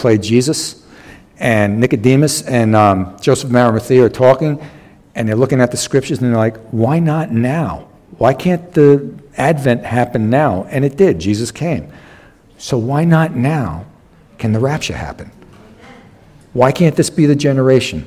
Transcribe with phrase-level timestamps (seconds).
[0.00, 0.84] played Jesus,
[1.38, 4.60] and Nicodemus and um, Joseph of Arimathea are talking,
[5.14, 7.88] and they're looking at the scriptures, and they're like, why not now?
[8.18, 10.64] Why can't the Advent happen now?
[10.70, 11.18] And it did.
[11.18, 11.92] Jesus came.
[12.58, 13.86] So why not now
[14.38, 15.30] can the rapture happen?
[16.52, 18.06] Why can't this be the generation?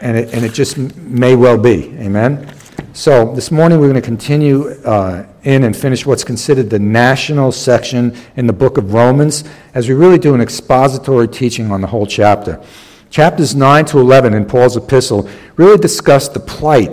[0.00, 1.88] And it, and it just may well be.
[1.98, 2.52] Amen?
[2.98, 7.52] So this morning we're going to continue uh, in and finish what's considered the national
[7.52, 11.86] section in the book of Romans as we really do an expository teaching on the
[11.86, 12.60] whole chapter.
[13.08, 16.90] Chapters 9 to 11 in Paul's epistle really discuss the plight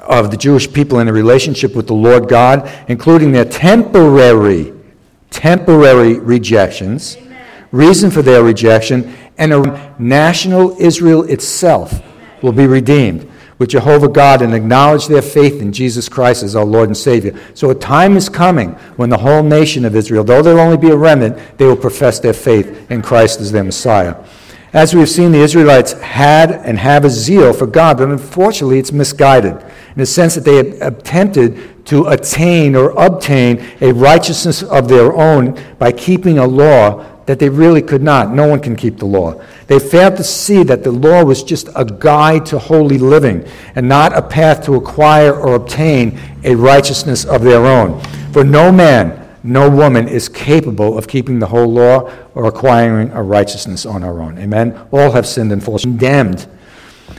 [0.00, 4.74] of the Jewish people in a relationship with the Lord God, including their temporary,
[5.30, 7.68] temporary rejections, Amen.
[7.70, 12.02] reason for their rejection, and a national Israel itself
[12.42, 16.64] will be redeemed with Jehovah God and acknowledge their faith in Jesus Christ as our
[16.64, 17.38] Lord and Savior.
[17.54, 20.90] So a time is coming when the whole nation of Israel, though there'll only be
[20.90, 24.16] a remnant, they will profess their faith in Christ as their Messiah.
[24.72, 28.78] As we have seen, the Israelites had and have a zeal for God, but unfortunately
[28.78, 34.62] it's misguided in the sense that they have attempted to attain or obtain a righteousness
[34.62, 38.32] of their own by keeping a law that they really could not.
[38.32, 39.42] No one can keep the law.
[39.66, 43.88] They failed to see that the law was just a guide to holy living and
[43.88, 48.00] not a path to acquire or obtain a righteousness of their own.
[48.32, 53.22] For no man, no woman is capable of keeping the whole law or acquiring a
[53.22, 54.38] righteousness on our own.
[54.38, 54.78] Amen?
[54.92, 56.46] All have sinned and fallen condemned.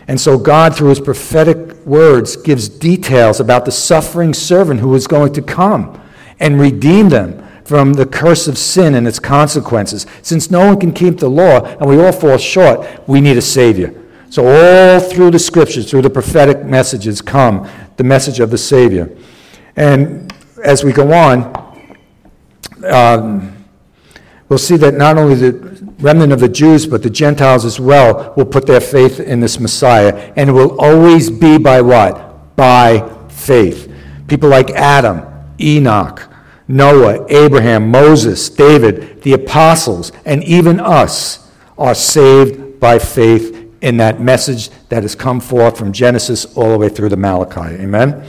[0.07, 5.07] And so God, through his prophetic words, gives details about the suffering servant who is
[5.07, 6.01] going to come
[6.39, 10.05] and redeem them from the curse of sin and its consequences.
[10.21, 13.41] Since no one can keep the law and we all fall short, we need a
[13.41, 13.93] Savior.
[14.29, 19.13] So, all through the scriptures, through the prophetic messages, come the message of the Savior.
[19.75, 21.85] And as we go on,
[22.85, 23.65] um,
[24.47, 28.33] we'll see that not only the remnant of the Jews, but the Gentiles as well
[28.37, 30.33] will put their faith in this Messiah.
[30.37, 32.55] And it will always be by what?
[32.55, 33.91] By faith.
[34.29, 35.21] People like Adam,
[35.59, 36.26] Enoch,
[36.67, 44.19] Noah, Abraham, Moses, David, the apostles, and even us are saved by faith in that
[44.19, 47.81] message that has come forth from Genesis all the way through to Malachi.
[47.81, 48.27] Amen?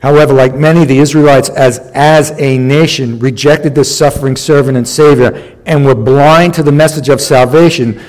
[0.00, 5.56] However, like many, the Israelites, as, as a nation, rejected this suffering servant and Savior
[5.66, 8.00] and were blind to the message of salvation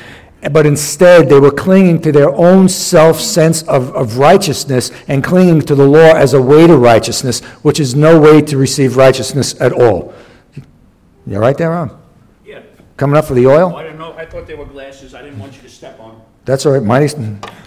[0.51, 5.61] but instead they were clinging to their own self sense of, of righteousness and clinging
[5.61, 9.59] to the law as a way to righteousness, which is no way to receive righteousness
[9.59, 10.13] at all.
[11.27, 12.01] You're right there, Ron?
[12.45, 12.61] Yeah.
[12.95, 13.75] Coming up for the oil?
[13.75, 14.13] I didn't know.
[14.13, 15.13] I thought they were glasses.
[15.13, 16.21] I didn't want you to step on.
[16.45, 16.81] That's all right.
[16.81, 17.07] My, I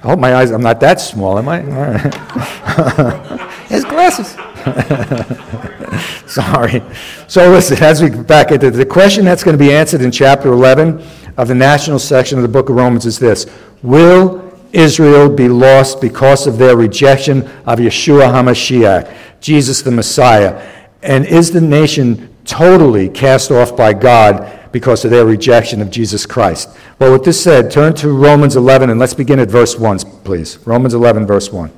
[0.02, 1.60] hope my eyes, I'm not that small, am I?
[1.62, 3.50] All right.
[3.68, 4.34] His glasses.
[6.26, 6.82] Sorry.
[7.28, 10.52] So listen, as we back into the question that's going to be answered in chapter
[10.52, 11.00] 11
[11.42, 13.46] of the national section of the book of Romans is this
[13.82, 20.86] Will Israel be lost because of their rejection of Yeshua HaMashiach, Jesus the Messiah?
[21.02, 26.26] And is the nation totally cast off by God because of their rejection of Jesus
[26.26, 26.78] Christ?
[27.00, 30.58] Well, with this said, turn to Romans 11 and let's begin at verse 1, please.
[30.64, 31.72] Romans 11, verse 1.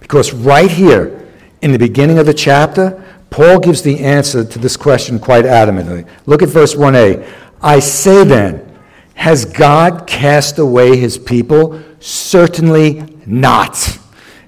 [0.00, 1.26] Because right here,
[1.62, 3.02] in the beginning of the chapter,
[3.34, 6.06] Paul gives the answer to this question quite adamantly.
[6.26, 7.28] Look at verse 1a.
[7.64, 8.78] I say then,
[9.14, 11.82] has God cast away his people?
[11.98, 13.98] Certainly not.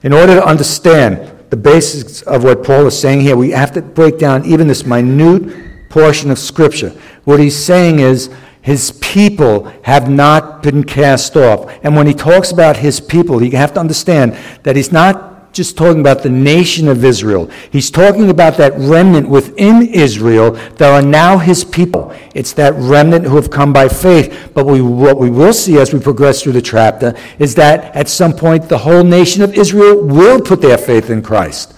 [0.03, 3.82] In order to understand the basics of what Paul is saying here, we have to
[3.82, 6.91] break down even this minute portion of Scripture.
[7.25, 11.72] What he's saying is, his people have not been cast off.
[11.84, 15.77] And when he talks about his people, you have to understand that he's not just
[15.77, 17.50] talking about the nation of Israel.
[17.71, 22.15] He's talking about that remnant within Israel that are now his people.
[22.34, 24.50] It's that remnant who have come by faith.
[24.55, 28.09] But we, what we will see as we progress through the chapter is that at
[28.09, 31.72] some point the whole nation of Israel will put their faith in Christ.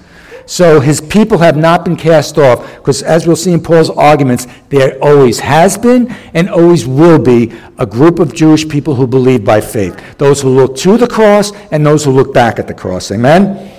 [0.48, 4.46] So his people have not been cast off, because as we'll see in Paul's arguments,
[4.70, 9.44] there always has been and always will be a group of Jewish people who believe
[9.44, 10.16] by faith.
[10.16, 13.10] Those who look to the cross and those who look back at the cross.
[13.10, 13.77] Amen?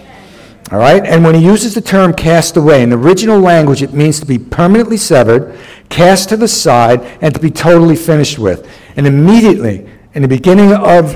[0.72, 1.04] All right?
[1.04, 4.26] And when he uses the term cast away, in the original language, it means to
[4.26, 5.58] be permanently severed,
[5.90, 8.70] cast to the side, and to be totally finished with.
[8.96, 11.14] And immediately, in the beginning of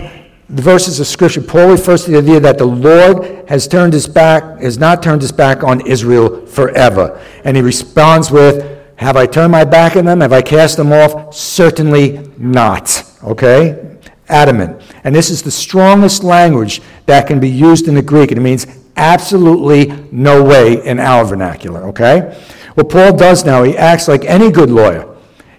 [0.49, 4.07] the verses of Scripture, Paul refers to the idea that the Lord has turned his
[4.07, 7.21] back, has not turned his back on Israel forever.
[7.43, 10.21] And he responds with, Have I turned my back on them?
[10.21, 11.33] Have I cast them off?
[11.33, 13.03] Certainly not.
[13.23, 13.97] Okay?
[14.29, 14.81] Adamant.
[15.03, 18.31] And this is the strongest language that can be used in the Greek.
[18.31, 21.83] It means absolutely no way in our vernacular.
[21.87, 22.37] Okay?
[22.75, 25.09] What Paul does now, he acts like any good lawyer.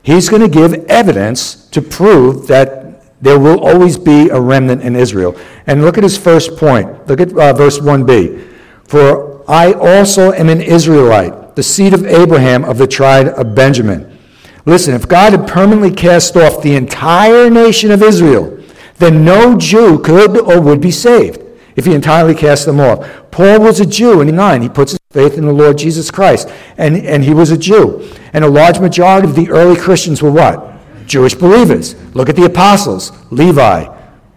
[0.02, 4.96] He's going to give evidence to prove that there will always be a remnant in
[4.96, 5.36] Israel.
[5.66, 7.06] And look at his first point.
[7.06, 8.52] Look at uh, verse 1b.
[8.84, 14.18] For I also am an Israelite, the seed of Abraham of the tribe of Benjamin.
[14.66, 18.62] Listen, if God had permanently cast off the entire nation of Israel,
[18.96, 21.43] then no Jew could or would be saved
[21.76, 23.30] if he entirely cast them off.
[23.30, 24.62] Paul was a Jew in 9.
[24.62, 26.48] He puts his faith in the Lord Jesus Christ.
[26.76, 28.08] And, and he was a Jew.
[28.32, 30.74] And a large majority of the early Christians were what?
[31.06, 31.94] Jewish believers.
[32.14, 33.86] Look at the apostles Levi,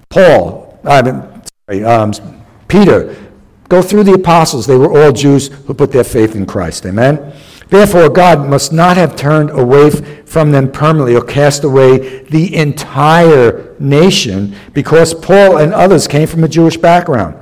[0.10, 1.24] Paul, I mean,
[1.68, 2.14] sorry, um,
[2.68, 3.16] Peter.
[3.70, 4.66] Go through the apostles.
[4.66, 6.86] They were all Jews who put their faith in Christ.
[6.86, 7.34] Amen?
[7.70, 13.76] Therefore, God must not have turned away from them permanently or cast away the entire
[13.80, 17.36] nation because Paul and others came from a Jewish background.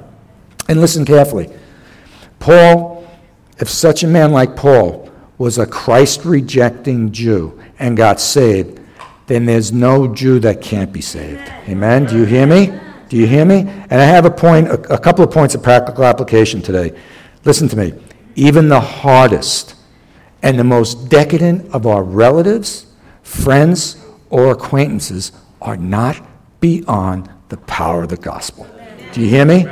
[0.67, 1.49] And listen carefully.
[2.39, 3.07] Paul,
[3.59, 8.79] if such a man like Paul was a Christ rejecting Jew and got saved,
[9.27, 11.47] then there's no Jew that can't be saved.
[11.67, 12.05] Amen?
[12.05, 12.77] Do you hear me?
[13.09, 13.59] Do you hear me?
[13.59, 16.97] And I have a point, a, a couple of points of practical application today.
[17.43, 17.93] Listen to me.
[18.35, 19.75] Even the hardest,
[20.45, 22.85] and the most decadent of our relatives,
[23.23, 23.97] friends,
[24.29, 26.21] or acquaintances are not
[26.59, 28.67] beyond the power of the gospel.
[29.11, 29.65] Do you hear me?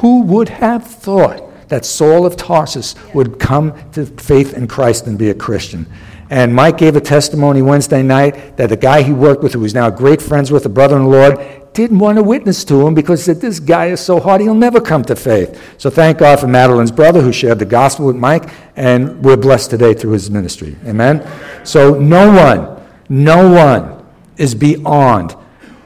[0.00, 5.16] Who would have thought that Saul of Tarsus would come to faith in Christ and
[5.16, 5.86] be a Christian?
[6.28, 9.74] And Mike gave a testimony Wednesday night that the guy he worked with, who he's
[9.74, 11.38] now great friends with, a brother in the Lord,
[11.72, 14.80] didn't want to witness to him because said, This guy is so hard, he'll never
[14.80, 15.60] come to faith.
[15.78, 19.70] So thank God for Madeline's brother who shared the gospel with Mike, and we're blessed
[19.70, 20.76] today through his ministry.
[20.86, 21.26] Amen?
[21.64, 24.04] So no one, no one
[24.36, 25.36] is beyond.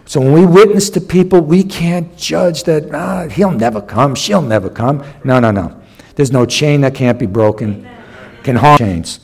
[0.06, 4.42] So when we witness to people, we can't judge that ah, he'll never come, she'll
[4.42, 5.04] never come.
[5.24, 5.80] No, no, no.
[6.14, 7.88] There's no chain that can't be broken,
[8.42, 9.20] can harm chains.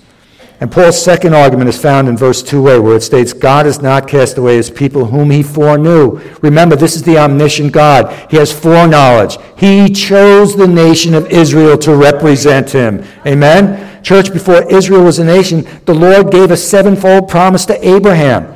[0.60, 4.06] And Paul's second argument is found in verse 2a, where it states, God has not
[4.06, 6.20] cast away his people whom he foreknew.
[6.42, 8.30] Remember, this is the omniscient God.
[8.30, 9.38] He has foreknowledge.
[9.56, 13.02] He chose the nation of Israel to represent him.
[13.26, 14.02] Amen?
[14.02, 18.54] Church, before Israel was a nation, the Lord gave a sevenfold promise to Abraham.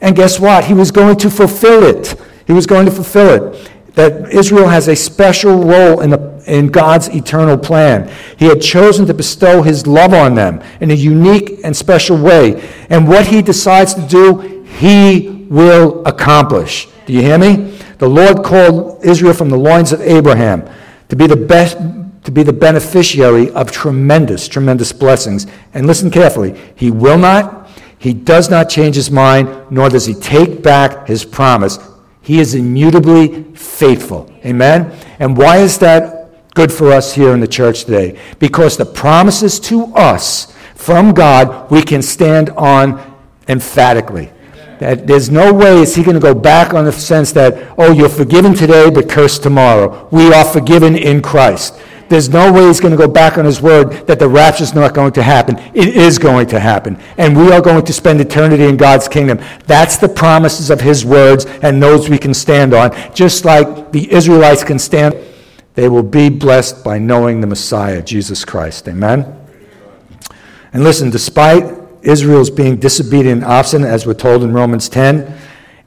[0.00, 0.64] And guess what?
[0.64, 2.14] He was going to fulfill it.
[2.46, 6.66] He was going to fulfill it that Israel has a special role in, the, in
[6.66, 8.10] God's eternal plan.
[8.36, 12.68] He had chosen to bestow his love on them in a unique and special way.
[12.90, 16.88] And what he decides to do, he will accomplish.
[17.06, 17.78] Do you hear me?
[17.98, 20.68] The Lord called Israel from the loins of Abraham
[21.08, 21.78] to be the best
[22.24, 25.46] to be the beneficiary of tremendous, tremendous blessings.
[25.72, 26.60] And listen carefully.
[26.76, 31.24] He will not, he does not change his mind, nor does he take back his
[31.24, 31.78] promise.
[32.20, 34.30] He is immutably faithful.
[34.44, 34.92] Amen?
[35.18, 36.19] And why is that
[36.54, 38.18] good for us here in the church today?
[38.38, 43.18] Because the promises to us from God we can stand on
[43.48, 44.30] emphatically.
[44.78, 47.92] That there's no way is he going to go back on the sense that, oh,
[47.92, 50.08] you're forgiven today, but cursed tomorrow.
[50.10, 51.78] We are forgiven in Christ.
[52.08, 54.74] There's no way he's going to go back on his word that the rapture is
[54.74, 55.58] not going to happen.
[55.74, 56.98] It is going to happen.
[57.18, 59.38] And we are going to spend eternity in God's kingdom.
[59.66, 62.90] That's the promises of his words, and those we can stand on.
[63.14, 65.14] Just like the Israelites can stand,
[65.74, 68.88] they will be blessed by knowing the Messiah, Jesus Christ.
[68.88, 69.36] Amen?
[70.72, 75.36] And listen, despite Israel's being disobedient and obstinate, as we're told in Romans 10,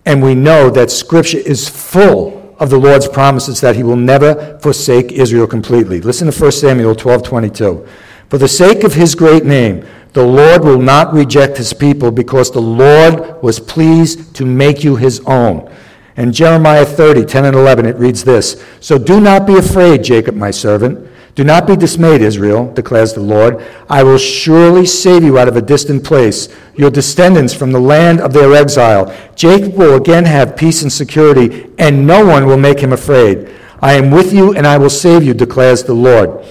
[0.05, 4.59] and we know that Scripture is full of the Lord's promises that he will never
[4.59, 6.01] forsake Israel completely.
[6.01, 7.87] Listen to 1 Samuel 12 22.
[8.29, 12.51] For the sake of his great name, the Lord will not reject his people because
[12.51, 15.71] the Lord was pleased to make you his own.
[16.15, 20.35] And Jeremiah 30, 10 and 11, it reads this So do not be afraid, Jacob,
[20.35, 21.09] my servant.
[21.35, 23.65] Do not be dismayed, Israel, declares the Lord.
[23.89, 28.21] I will surely save you out of a distant place, your descendants from the land
[28.21, 29.11] of their exile.
[29.35, 33.49] Jacob will again have peace and security, and no one will make him afraid.
[33.81, 36.45] I am with you, and I will save you, declares the Lord.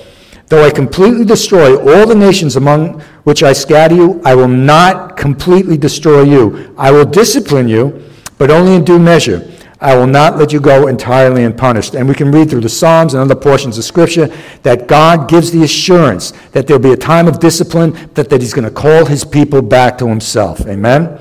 [0.49, 5.17] Though I completely destroy all the nations among which I scatter you, I will not
[5.17, 6.75] completely destroy you.
[6.77, 8.03] I will discipline you,
[8.43, 9.49] but only in due measure.
[9.81, 11.95] I will not let you go entirely unpunished.
[11.95, 14.27] And we can read through the Psalms and other portions of Scripture
[14.65, 18.53] that God gives the assurance that there'll be a time of discipline, that, that He's
[18.53, 20.67] going to call His people back to Himself.
[20.67, 21.19] Amen?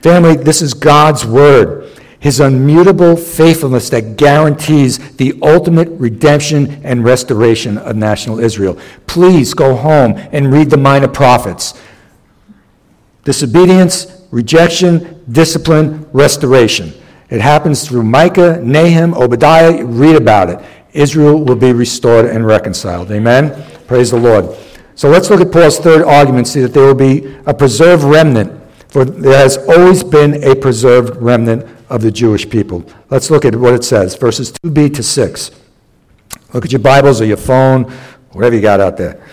[0.00, 1.94] Family, this is God's Word.
[2.20, 8.78] His unmutable faithfulness that guarantees the ultimate redemption and restoration of national Israel.
[9.06, 11.78] Please go home and read the minor prophets.
[13.24, 16.92] Disobedience, rejection, discipline, restoration.
[17.28, 19.84] It happens through Micah, Nahum, Obadiah.
[19.84, 20.58] Read about it.
[20.92, 23.10] Israel will be restored and reconciled.
[23.10, 23.64] Amen?
[23.86, 24.56] Praise the Lord.
[24.96, 28.60] So let's look at Paul's third argument, see that there will be a preserved remnant
[28.90, 32.84] For there has always been a preserved remnant of the Jewish people.
[33.08, 35.50] Let's look at what it says, verses 2b to 6.
[36.52, 37.84] Look at your Bibles or your phone,
[38.32, 39.24] whatever you got out there.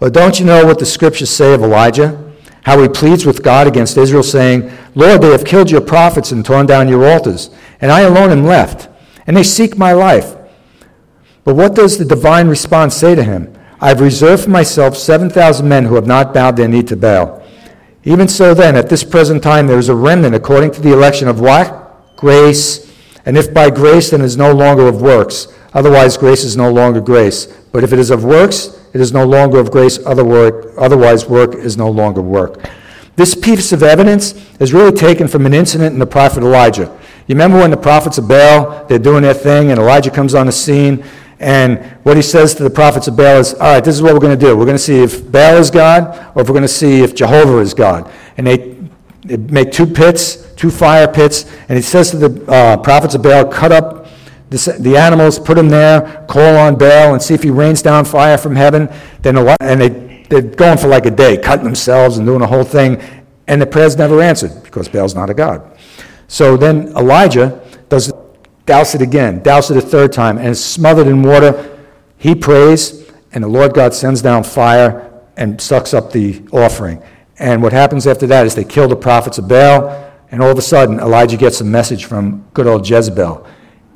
[0.00, 2.23] Well, don't you know what the scriptures say of Elijah?
[2.64, 6.44] How he pleads with God against Israel, saying, Lord, they have killed your prophets and
[6.44, 8.88] torn down your altars, and I alone am left,
[9.26, 10.34] and they seek my life.
[11.44, 13.54] But what does the divine response say to him?
[13.80, 17.42] I have reserved for myself 7,000 men who have not bowed their knee to Baal.
[18.04, 21.28] Even so, then, at this present time, there is a remnant according to the election
[21.28, 22.16] of what?
[22.16, 22.83] Grace.
[23.26, 25.48] And if by grace, then it is no longer of works.
[25.72, 27.46] Otherwise, grace is no longer grace.
[27.72, 29.98] But if it is of works, it is no longer of grace.
[30.04, 32.68] Otherwise, work is no longer work.
[33.16, 36.96] This piece of evidence is really taken from an incident in the prophet Elijah.
[37.26, 40.46] You remember when the prophets of Baal, they're doing their thing, and Elijah comes on
[40.46, 41.04] the scene,
[41.40, 44.14] and what he says to the prophets of Baal is, all right, this is what
[44.14, 44.56] we're going to do.
[44.56, 47.14] We're going to see if Baal is God or if we're going to see if
[47.14, 48.10] Jehovah is God.
[48.36, 48.73] And they, they
[49.24, 53.46] make two pits, two fire pits, and he says to the uh, prophets of Baal,
[53.46, 54.06] cut up
[54.50, 58.04] the, the, animals, put them there, call on Baal, and see if he rains down
[58.04, 58.88] fire from heaven.
[59.22, 62.64] Then and they, they're going for like a day, cutting themselves and doing the whole
[62.64, 63.02] thing,
[63.46, 65.76] and the prayer's never answered because Baal's not a god.
[66.28, 68.12] So then Elijah does
[68.66, 71.78] douse it again, douse it a third time, and it's smothered in water.
[72.16, 77.02] He prays, and the Lord God sends down fire and sucks up the offering.
[77.38, 80.58] And what happens after that is they kill the prophets of Baal, and all of
[80.58, 83.46] a sudden Elijah gets a message from good old Jezebel.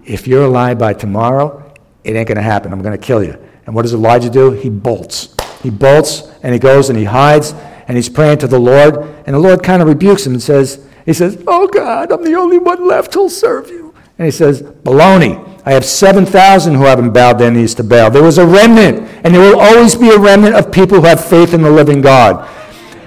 [0.04, 1.72] If you're alive by tomorrow,
[2.04, 2.72] it ain't going to happen.
[2.72, 3.38] I'm going to kill you.
[3.66, 4.52] And what does Elijah do?
[4.52, 5.34] He bolts.
[5.62, 7.52] He bolts and he goes and he hides
[7.86, 8.96] and he's praying to the Lord.
[9.26, 12.34] And the Lord kind of rebukes him and says, He says, Oh God, I'm the
[12.34, 13.94] only one left who'll serve you.
[14.18, 15.44] And he says, Baloney.
[15.64, 18.10] I have 7,000 who haven't bowed their knees to Baal.
[18.10, 21.22] There was a remnant, and there will always be a remnant of people who have
[21.22, 22.48] faith in the living God.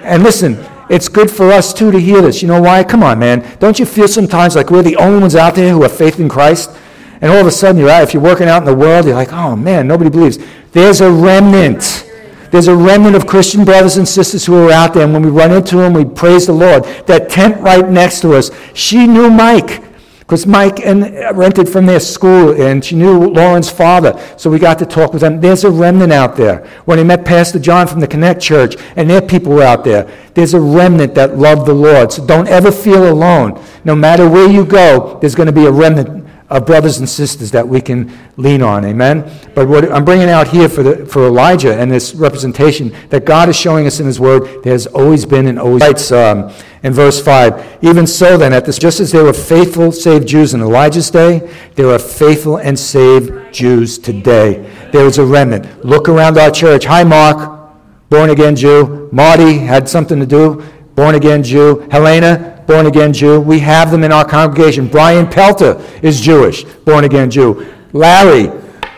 [0.04, 2.42] And listen, it's good for us too to hear this.
[2.42, 2.84] You know why?
[2.84, 3.56] Come on, man.
[3.58, 6.28] Don't you feel sometimes like we're the only ones out there who have faith in
[6.28, 6.70] Christ?
[7.20, 9.14] And all of a sudden, you're out, if you're working out in the world, you're
[9.14, 10.38] like, oh man, nobody believes.
[10.72, 12.08] There's a remnant.
[12.50, 15.30] There's a remnant of Christian brothers and sisters who are out there, and when we
[15.30, 16.84] run into them, we praise the Lord.
[17.06, 19.82] That tent right next to us, she knew Mike
[20.32, 24.58] because Mike and uh, rented from their school, and she knew Lauren's father, so we
[24.58, 25.42] got to talk with them.
[25.42, 26.66] There's a remnant out there.
[26.86, 30.10] When he met Pastor John from the Connect Church, and their people were out there,
[30.32, 32.12] there's a remnant that love the Lord.
[32.12, 33.62] So don't ever feel alone.
[33.84, 36.21] No matter where you go, there's going to be a remnant
[36.52, 38.84] of brothers and sisters that we can lean on.
[38.84, 39.30] Amen?
[39.54, 43.48] But what I'm bringing out here for, the, for Elijah and this representation that God
[43.48, 46.92] is showing us in His Word, there has always been and always writes um, in
[46.92, 50.60] verse 5 Even so, then, at this, just as there were faithful saved Jews in
[50.60, 54.70] Elijah's day, there are faithful and saved Jews today.
[54.92, 55.84] There is a remnant.
[55.84, 56.84] Look around our church.
[56.84, 57.72] Hi, Mark,
[58.10, 59.08] born again Jew.
[59.10, 60.62] Marty had something to do,
[60.94, 61.86] born again Jew.
[61.90, 63.40] Helena, born again Jew.
[63.40, 64.88] We have them in our congregation.
[64.88, 67.72] Brian Pelter is Jewish, born again Jew.
[67.92, 68.50] Larry,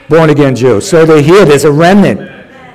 [0.08, 0.80] born again Jew.
[0.80, 1.44] So they're here.
[1.44, 2.20] There's a remnant.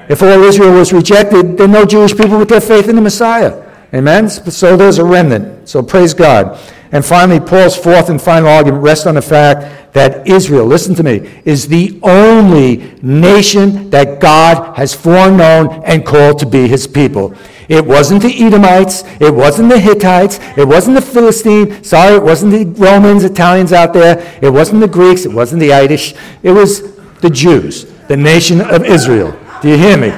[0.10, 3.66] If all Israel was rejected, then no Jewish people with their faith in the Messiah.
[3.94, 4.30] Amen?
[4.30, 5.70] So there's a remnant.
[5.70, 6.60] So praise God.
[6.92, 11.04] And finally, Paul's fourth and final argument rests on the fact that Israel, listen to
[11.04, 17.36] me, is the only nation that God has foreknown and called to be his people.
[17.70, 19.04] It wasn't the Edomites.
[19.22, 20.40] It wasn't the Hittites.
[20.58, 21.88] It wasn't the Philistines.
[21.88, 24.38] Sorry, it wasn't the Romans, Italians out there.
[24.42, 25.24] It wasn't the Greeks.
[25.24, 26.16] It wasn't the Irish.
[26.44, 29.40] It was the Jews, the nation of Israel.
[29.62, 30.12] Do you hear me?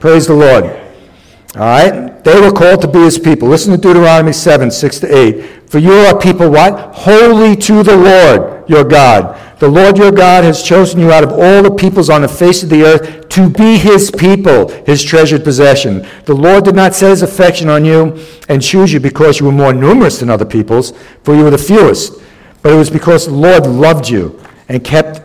[0.00, 0.64] Praise the Lord.
[0.64, 2.24] All right?
[2.24, 3.48] They were called to be his people.
[3.48, 5.70] Listen to Deuteronomy 7, 6 to 8.
[5.70, 6.94] For you are a people what?
[6.94, 9.38] Holy to the Lord your God.
[9.58, 12.62] The Lord your God has chosen you out of all the peoples on the face
[12.62, 16.06] of the earth to be his people, his treasured possession.
[16.26, 19.52] The Lord did not set his affection on you and choose you because you were
[19.52, 20.92] more numerous than other peoples,
[21.24, 22.22] for you were the fewest.
[22.62, 25.22] But it was because the Lord loved you and kept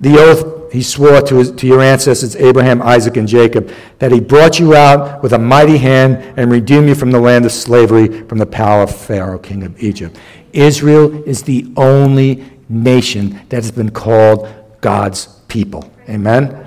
[0.00, 4.20] the oath he swore to, his, to your ancestors, Abraham, Isaac, and Jacob, that he
[4.20, 8.22] brought you out with a mighty hand and redeemed you from the land of slavery,
[8.28, 10.16] from the power of Pharaoh, king of Egypt.
[10.52, 14.48] Israel is the only nation that has been called
[14.80, 15.90] God's people.
[16.08, 16.66] Amen?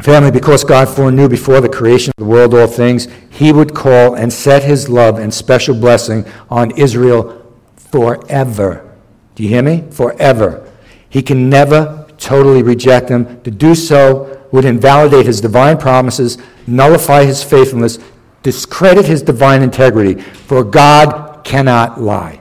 [0.00, 4.14] Family, because God foreknew before the creation of the world all things, he would call
[4.14, 8.90] and set his love and special blessing on Israel forever.
[9.34, 9.84] Do you hear me?
[9.90, 10.68] Forever.
[11.08, 13.40] He can never totally reject them.
[13.42, 17.98] To do so would invalidate his divine promises, nullify his faithfulness,
[18.42, 22.40] discredit his divine integrity, for God cannot lie.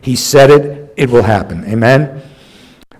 [0.00, 1.64] He said it, it will happen.
[1.64, 2.22] Amen?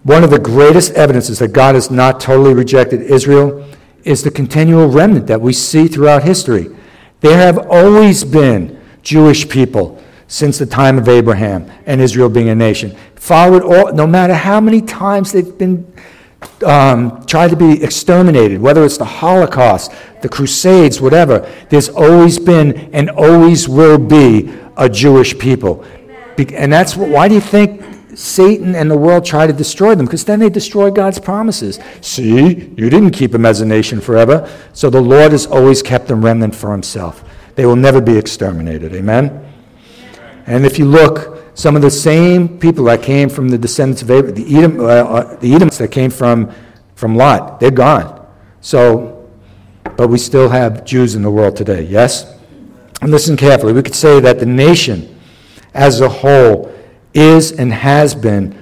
[0.02, 3.68] One of the greatest evidences that God has not totally rejected Israel
[4.04, 6.68] is the continual remnant that we see throughout history.
[7.20, 12.54] There have always been Jewish people since the time of Abraham and Israel being a
[12.54, 12.96] nation.
[13.14, 15.86] Followed all, no matter how many times they've been
[16.66, 22.92] um, tried to be exterminated, whether it's the Holocaust, the Crusades, whatever, there's always been
[22.92, 25.84] and always will be a Jewish people.
[26.38, 27.82] And that's why do you think
[28.14, 30.06] Satan and the world try to destroy them?
[30.06, 31.78] Because then they destroy God's promises.
[32.00, 34.50] See, you didn't keep them as a nation forever.
[34.72, 37.24] So the Lord has always kept them remnant for himself.
[37.54, 38.94] They will never be exterminated.
[38.94, 39.46] Amen?
[40.46, 44.10] And if you look, some of the same people that came from the descendants of
[44.10, 46.50] Abraham, the, Edom, uh, uh, the Edomites that came from,
[46.94, 48.26] from Lot, they're gone.
[48.60, 49.30] So,
[49.96, 52.38] but we still have Jews in the world today, yes?
[53.02, 53.72] And listen carefully.
[53.72, 55.11] We could say that the nation
[55.74, 56.72] as a whole
[57.14, 58.58] is and has been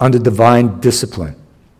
[0.00, 1.36] under divine discipline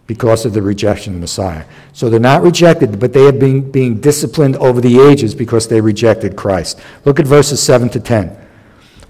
[0.07, 1.65] because of the rejection of Messiah.
[1.93, 5.81] So they're not rejected, but they have been being disciplined over the ages because they
[5.81, 6.81] rejected Christ.
[7.05, 8.37] Look at verses 7 to 10.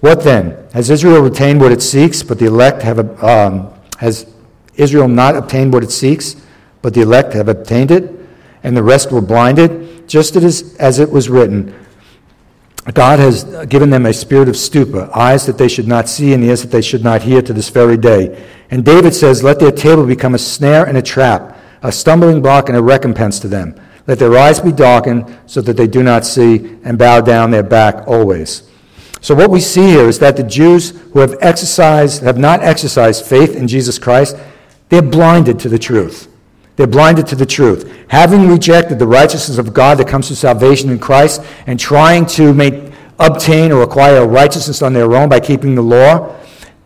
[0.00, 0.56] What then?
[0.72, 4.26] Has Israel retained what it seeks, but the elect have, um, has
[4.76, 6.36] Israel not obtained what it seeks,
[6.82, 8.12] but the elect have obtained it,
[8.62, 10.08] and the rest were blinded?
[10.08, 11.74] Just as, as it was written,
[12.92, 16.44] God has given them a spirit of stupor, eyes that they should not see and
[16.44, 18.46] ears that they should not hear to this very day.
[18.70, 22.68] And David says, Let their table become a snare and a trap, a stumbling block
[22.68, 23.74] and a recompense to them.
[24.06, 27.62] Let their eyes be darkened so that they do not see and bow down their
[27.62, 28.68] back always.
[29.22, 33.24] So what we see here is that the Jews who have exercised, have not exercised
[33.24, 34.36] faith in Jesus Christ,
[34.90, 36.28] they're blinded to the truth.
[36.76, 37.90] They're blinded to the truth.
[38.08, 42.52] Having rejected the righteousness of God that comes through salvation in Christ and trying to
[42.52, 46.34] make, obtain or acquire righteousness on their own by keeping the law,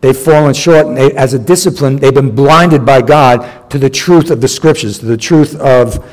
[0.01, 0.87] they've fallen short.
[0.87, 4.47] And they, as a discipline, they've been blinded by God to the truth of the
[4.47, 6.05] scriptures, to the truth of,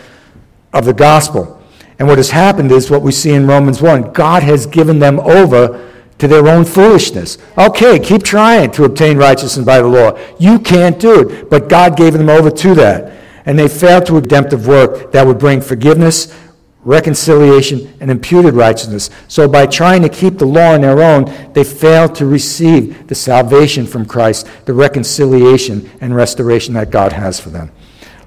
[0.73, 1.62] of the gospel.
[1.99, 5.18] And what has happened is what we see in Romans 1 God has given them
[5.21, 7.38] over to their own foolishness.
[7.59, 10.18] Okay, keep trying to obtain righteousness by the law.
[10.38, 13.12] You can't do it, but God gave them over to that.
[13.46, 16.37] And they failed to redemptive work that would bring forgiveness,
[16.82, 19.09] reconciliation, and imputed righteousness.
[19.28, 23.14] So by trying to keep the law on their own, they failed to receive the
[23.14, 27.70] salvation from Christ, the reconciliation and restoration that God has for them.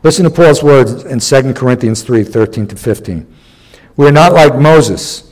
[0.01, 3.36] Listen to Paul's words in 2 Corinthians 3 13 to 15.
[3.97, 5.29] We are not like Moses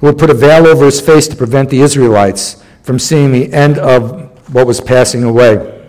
[0.00, 3.52] who would put a veil over his face to prevent the Israelites from seeing the
[3.52, 5.86] end of what was passing away.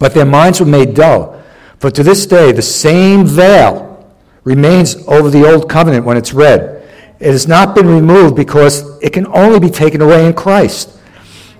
[0.00, 1.42] But their minds were made dull.
[1.84, 4.10] For to this day, the same veil
[4.42, 6.82] remains over the old covenant when it's read.
[7.20, 10.98] It has not been removed because it can only be taken away in Christ.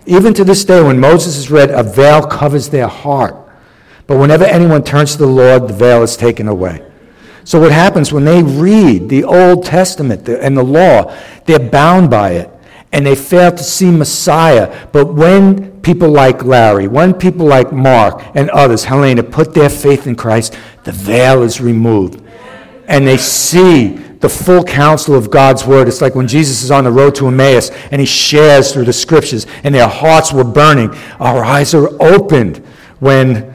[0.06, 3.36] Even to this day, when Moses is read, a veil covers their heart.
[4.06, 6.82] But whenever anyone turns to the Lord, the veil is taken away.
[7.44, 12.30] So, what happens when they read the Old Testament and the law, they're bound by
[12.30, 12.50] it
[12.94, 14.88] and they fail to see Messiah.
[14.92, 20.06] But when people like Larry, when people like Mark and others, Helena, put their faith
[20.06, 22.22] in Christ, the veil is removed.
[22.86, 25.88] And they see the full counsel of God's word.
[25.88, 28.92] It's like when Jesus is on the road to Emmaus and he shares through the
[28.92, 30.90] scriptures and their hearts were burning.
[31.18, 32.58] Our eyes are opened
[33.00, 33.53] when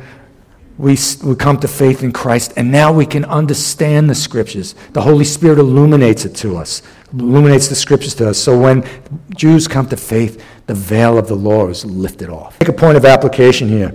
[0.80, 4.76] we, we come to faith in Christ, and now we can understand the Scriptures.
[4.94, 8.38] The Holy Spirit illuminates it to us, illuminates the Scriptures to us.
[8.38, 8.88] So when
[9.36, 12.58] Jews come to faith, the veil of the law is lifted off.
[12.62, 13.94] Make a point of application here.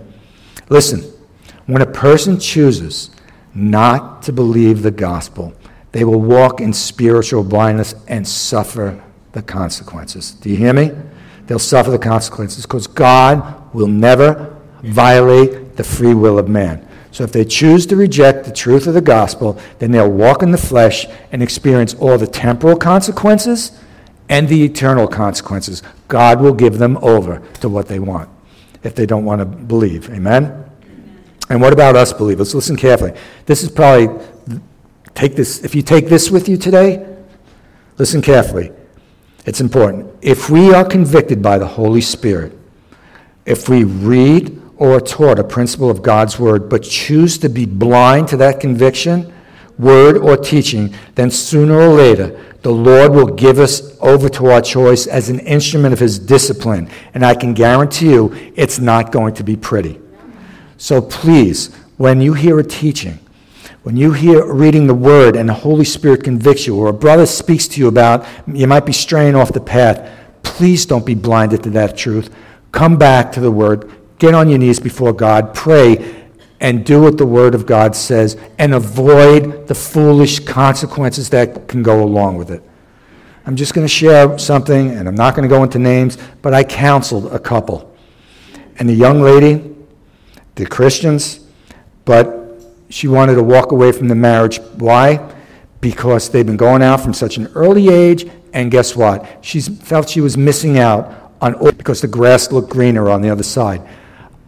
[0.68, 1.00] Listen,
[1.64, 3.10] when a person chooses
[3.54, 5.54] not to believe the gospel,
[5.92, 10.32] they will walk in spiritual blindness and suffer the consequences.
[10.32, 10.90] Do you hear me?
[11.46, 16.86] They'll suffer the consequences because God will never violate the free will of man.
[17.10, 20.50] So if they choose to reject the truth of the gospel, then they'll walk in
[20.50, 23.78] the flesh and experience all the temporal consequences
[24.28, 25.82] and the eternal consequences.
[26.08, 28.28] God will give them over to what they want
[28.82, 30.10] if they don't want to believe.
[30.10, 30.64] Amen?
[31.48, 32.54] And what about us believers?
[32.54, 33.12] Listen carefully.
[33.46, 34.08] This is probably
[35.14, 37.06] take this if you take this with you today,
[37.98, 38.72] listen carefully.
[39.46, 40.10] It's important.
[40.22, 42.58] If we are convicted by the Holy Spirit,
[43.44, 48.28] if we read or taught a principle of God's word, but choose to be blind
[48.28, 49.32] to that conviction,
[49.78, 54.62] word, or teaching, then sooner or later the Lord will give us over to our
[54.62, 56.88] choice as an instrument of his discipline.
[57.12, 60.00] And I can guarantee you it's not going to be pretty.
[60.78, 63.18] So please, when you hear a teaching,
[63.82, 67.26] when you hear reading the word and the Holy Spirit convicts you, or a brother
[67.26, 70.10] speaks to you about you might be straying off the path,
[70.42, 72.34] please don't be blinded to that truth.
[72.72, 73.90] Come back to the word
[74.24, 78.38] Get on your knees before God, pray, and do what the Word of God says,
[78.58, 82.62] and avoid the foolish consequences that can go along with it.
[83.44, 86.54] I'm just going to share something, and I'm not going to go into names, but
[86.54, 87.94] I counseled a couple.
[88.78, 89.76] And the young lady,
[90.54, 91.40] the Christians,
[92.06, 92.48] but
[92.88, 94.58] she wanted to walk away from the marriage.
[94.78, 95.34] Why?
[95.82, 99.44] Because they've been going out from such an early age, and guess what?
[99.44, 103.42] She felt she was missing out on because the grass looked greener on the other
[103.42, 103.86] side.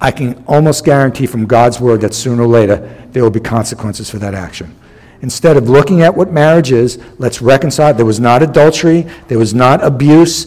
[0.00, 2.76] I can almost guarantee from God's word that sooner or later
[3.12, 4.74] there will be consequences for that action.
[5.22, 7.94] Instead of looking at what marriage is, let's reconcile.
[7.94, 10.46] There was not adultery, there was not abuse.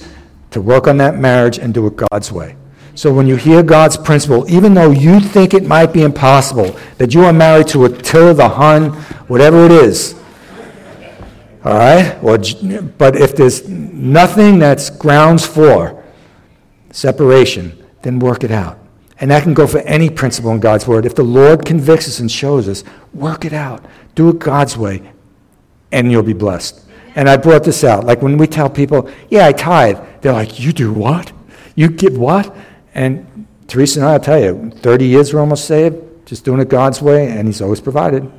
[0.52, 2.56] To work on that marriage and do it God's way.
[2.96, 7.14] So when you hear God's principle, even though you think it might be impossible, that
[7.14, 8.90] you are married to Attila the Hun,
[9.28, 10.16] whatever it is,
[11.64, 12.18] all right?
[12.24, 12.40] Or,
[12.98, 16.04] but if there's nothing that's grounds for
[16.90, 18.79] separation, then work it out.
[19.20, 21.06] And that can go for any principle in God's Word.
[21.06, 23.86] If the Lord convicts us and shows us, work it out.
[24.16, 25.12] Do it God's way,
[25.92, 26.86] and you'll be blessed.
[27.16, 28.06] And I brought this out.
[28.06, 31.32] Like when we tell people, yeah, I tithe, they're like, you do what?
[31.76, 32.56] You give what?
[32.94, 36.70] And Teresa and I, I'll tell you, 30 years we're almost saved, just doing it
[36.70, 38.30] God's way, and He's always provided.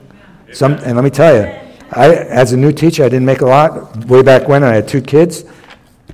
[0.52, 1.42] Some, and let me tell you,
[1.92, 4.64] I, as a new teacher, I didn't make a lot way back when.
[4.64, 5.44] I had two kids,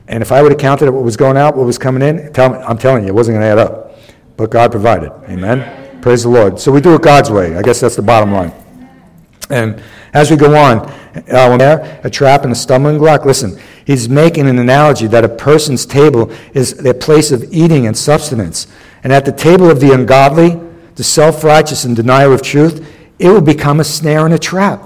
[0.08, 2.50] and if I would have counted what was going out, what was coming in, tell
[2.50, 3.85] me, I'm telling you, it wasn't going to add up.
[4.36, 5.12] But God provided.
[5.28, 6.00] Amen.
[6.02, 6.60] Praise the Lord.
[6.60, 7.56] So we do it God's way.
[7.56, 8.52] I guess that's the bottom line.
[9.50, 10.78] And as we go on,
[11.30, 15.28] uh, there a trap and a stumbling block, listen, he's making an analogy that a
[15.28, 18.66] person's table is their place of eating and substance.
[19.04, 20.60] And at the table of the ungodly,
[20.96, 22.86] the self righteous and denier of truth,
[23.18, 24.82] it will become a snare and a trap.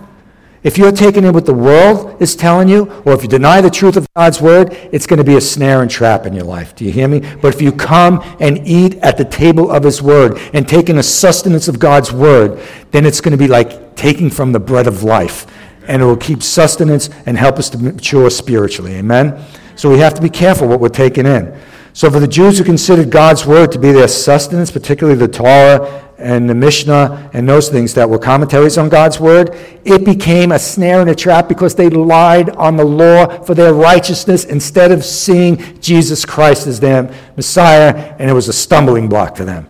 [0.62, 3.70] If you're taking in what the world is telling you, or if you deny the
[3.70, 6.76] truth of God's word, it's going to be a snare and trap in your life.
[6.76, 7.20] Do you hear me?
[7.40, 10.96] But if you come and eat at the table of his word and take in
[10.96, 14.86] the sustenance of God's word, then it's going to be like taking from the bread
[14.86, 15.46] of life.
[15.88, 18.96] And it will keep sustenance and help us to mature spiritually.
[18.96, 19.42] Amen?
[19.76, 21.58] So we have to be careful what we're taking in.
[21.92, 26.06] So for the Jews who considered God's word to be their sustenance, particularly the Torah
[26.18, 30.58] and the Mishnah and those things that were commentaries on God's word, it became a
[30.58, 35.04] snare and a trap because they relied on the law for their righteousness instead of
[35.04, 39.66] seeing Jesus Christ as their Messiah, and it was a stumbling block to them.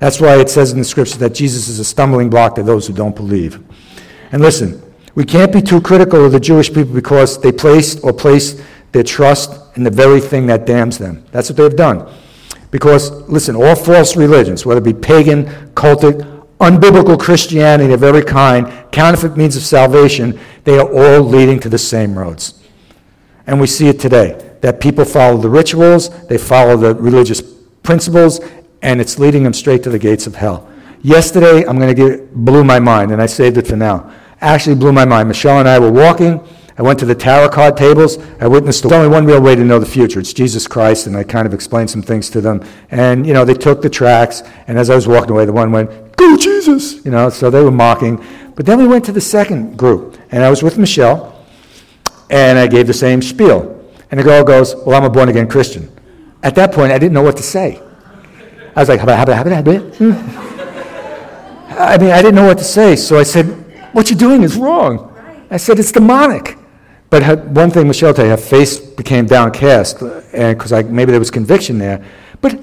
[0.00, 2.86] That's why it says in the scripture that Jesus is a stumbling block to those
[2.86, 3.62] who don't believe.
[4.32, 4.82] And listen,
[5.14, 8.60] we can't be too critical of the Jewish people because they placed or placed
[8.94, 11.24] their trust in the very thing that damns them.
[11.32, 12.08] That's what they've done.
[12.70, 16.22] Because, listen, all false religions, whether it be pagan, cultic,
[16.60, 21.76] unbiblical Christianity of every kind, counterfeit means of salvation, they are all leading to the
[21.76, 22.62] same roads.
[23.48, 27.42] And we see it today that people follow the rituals, they follow the religious
[27.82, 28.40] principles,
[28.80, 30.70] and it's leading them straight to the gates of hell.
[31.02, 34.12] Yesterday, I'm going to get blew my mind, and I saved it for now.
[34.40, 35.26] Actually, blew my mind.
[35.26, 36.40] Michelle and I were walking,
[36.76, 38.18] I went to the tarot card tables.
[38.40, 40.18] I witnessed there's only one real way to know the future.
[40.18, 42.64] It's Jesus Christ, and I kind of explained some things to them.
[42.90, 45.70] And, you know, they took the tracts, and as I was walking away, the one
[45.70, 47.04] went, Go Jesus!
[47.04, 48.24] You know, so they were mocking.
[48.56, 51.44] But then we went to the second group, and I was with Michelle,
[52.30, 53.70] and I gave the same spiel.
[54.10, 55.90] And the girl goes, Well, I'm a born again Christian.
[56.42, 57.80] At that point, I didn't know what to say.
[58.76, 60.54] I was like, habba, habba, habba, habba.
[61.78, 63.46] I mean, I didn't know what to say, so I said,
[63.92, 65.12] What you're doing is wrong.
[65.50, 66.58] I said, It's demonic.
[67.14, 71.78] But one thing Michelle told you, her face became downcast, because maybe there was conviction
[71.78, 72.04] there.
[72.40, 72.54] But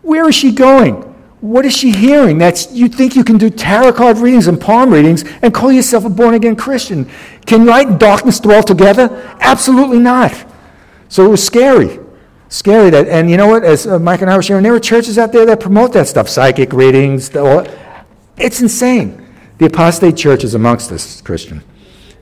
[0.00, 0.94] where is she going?
[1.42, 2.38] What is she hearing?
[2.38, 6.06] That's you think you can do tarot card readings and palm readings and call yourself
[6.06, 7.10] a born again Christian?
[7.44, 9.36] Can light and darkness dwell together?
[9.38, 10.32] Absolutely not.
[11.10, 11.98] So it was scary,
[12.48, 13.06] scary that.
[13.06, 13.64] And you know what?
[13.64, 16.08] As uh, Mike and I were sharing, there are churches out there that promote that
[16.08, 17.30] stuff, psychic readings.
[17.34, 19.26] It's insane.
[19.58, 21.62] The apostate church is amongst us, Christian.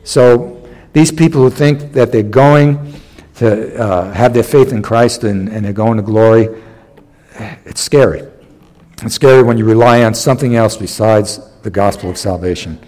[0.03, 0.58] So
[0.93, 2.95] these people who think that they're going
[3.37, 6.49] to uh, have their faith in Christ and, and they're going to glory,
[7.65, 8.23] it's scary.
[9.03, 12.79] It's scary when you rely on something else besides the gospel of salvation.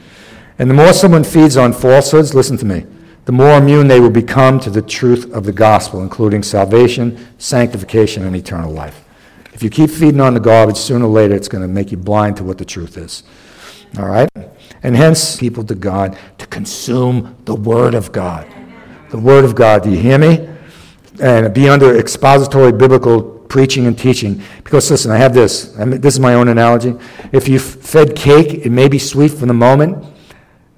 [0.59, 2.85] And the more someone feeds on falsehoods, listen to me,
[3.27, 8.25] the more immune they will become to the truth of the gospel, including salvation, sanctification,
[8.25, 9.05] and eternal life.
[9.53, 11.97] If you keep feeding on the garbage, sooner or later it's going to make you
[11.97, 13.23] blind to what the truth is.
[13.99, 14.29] All right?
[14.83, 18.47] And hence, people to God to consume the Word of God.
[19.11, 19.83] The Word of God.
[19.83, 20.49] Do you hear me?
[21.21, 24.43] And be under expository biblical preaching and teaching.
[24.65, 25.79] Because listen, I have this.
[25.79, 26.95] I mean, this is my own analogy.
[27.33, 30.03] If you fed cake, it may be sweet for the moment,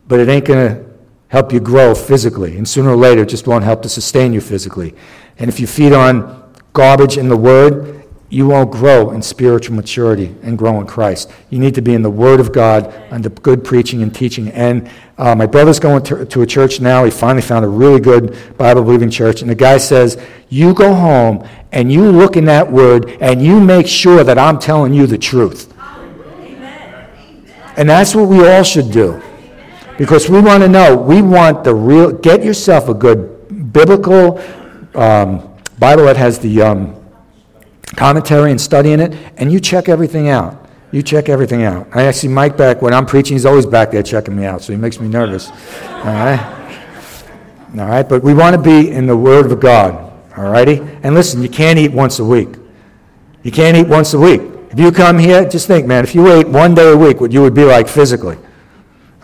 [0.09, 0.85] but it ain't going to
[1.29, 2.57] help you grow physically.
[2.57, 4.95] And sooner or later, it just won't help to sustain you physically.
[5.39, 8.02] And if you feed on garbage in the Word,
[8.33, 11.31] you won't grow in spiritual maturity and grow in Christ.
[11.51, 14.49] You need to be in the Word of God and the good preaching and teaching.
[14.49, 17.05] And uh, my brother's going to, to a church now.
[17.05, 19.43] He finally found a really good Bible believing church.
[19.43, 20.19] And the guy says,
[20.49, 24.59] You go home and you look in that Word and you make sure that I'm
[24.59, 25.71] telling you the truth.
[25.79, 27.07] Amen.
[27.77, 29.21] And that's what we all should do.
[29.99, 34.39] Because we want to know, we want the real, get yourself a good biblical
[34.95, 36.63] um, Bible that has the.
[36.63, 37.02] Um,
[37.97, 40.69] commentary and studying it, and you check everything out.
[40.93, 41.89] You check everything out.
[41.97, 43.35] I see Mike back when I'm preaching.
[43.35, 45.49] He's always back there checking me out, so he makes me nervous.
[45.49, 46.87] All right,
[47.79, 48.07] all right.
[48.07, 50.13] But we want to be in the Word of God.
[50.37, 50.81] All righty.
[51.03, 52.49] And listen, you can't eat once a week.
[53.43, 54.41] You can't eat once a week.
[54.71, 56.05] If you come here, just think, man.
[56.05, 58.39] If you ate one day a week, what you would be like physically.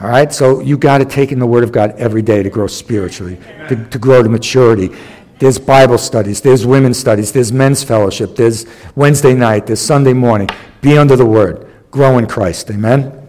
[0.00, 0.33] All right.
[0.33, 3.38] So you got to take in the Word of God every day to grow spiritually,
[3.68, 4.94] to, to grow to maturity.
[5.38, 10.48] There's Bible studies, there's women's studies, there's men's fellowship, there's Wednesday night, there's Sunday morning.
[10.81, 11.70] Be under the word.
[11.90, 12.70] Grow in Christ.
[12.70, 13.29] Amen?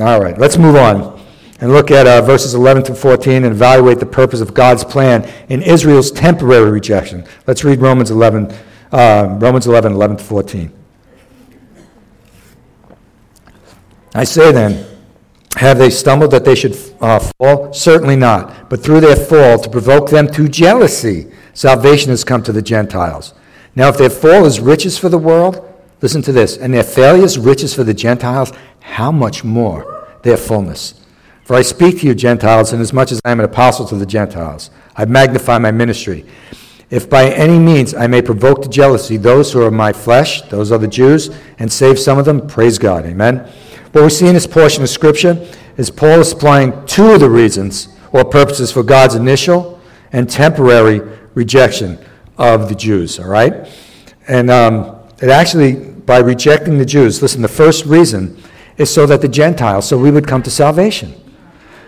[0.00, 1.20] All right, let's move on
[1.60, 5.28] and look at uh, verses 11 to 14 and evaluate the purpose of God's plan
[5.48, 7.24] in Israel's temporary rejection.
[7.46, 8.52] Let's read Romans 11,
[8.92, 10.72] uh, Romans 11, 11 to 14.
[14.14, 14.86] I say then,
[15.56, 17.72] have they stumbled that they should uh, fall?
[17.72, 18.70] Certainly not.
[18.70, 23.34] But through their fall, to provoke them to jealousy, salvation has come to the Gentiles.
[23.76, 25.66] Now, if their fall is riches for the world,
[26.00, 30.36] listen to this, and their failure is riches for the Gentiles, how much more their
[30.36, 30.94] fullness?
[31.44, 34.70] For I speak to you, Gentiles, inasmuch as I am an apostle to the Gentiles.
[34.96, 36.24] I magnify my ministry.
[36.90, 40.72] If by any means I may provoke to jealousy those who are my flesh, those
[40.72, 43.04] are the Jews, and save some of them, praise God.
[43.06, 43.48] Amen.
[43.92, 47.30] What we see in this portion of Scripture is Paul is supplying two of the
[47.30, 49.80] reasons or purposes for God's initial
[50.12, 51.00] and temporary
[51.34, 51.98] rejection
[52.38, 53.68] of the Jews, all right?
[54.28, 58.40] And um, it actually, by rejecting the Jews, listen, the first reason
[58.78, 61.14] is so that the Gentiles, so we would come to salvation.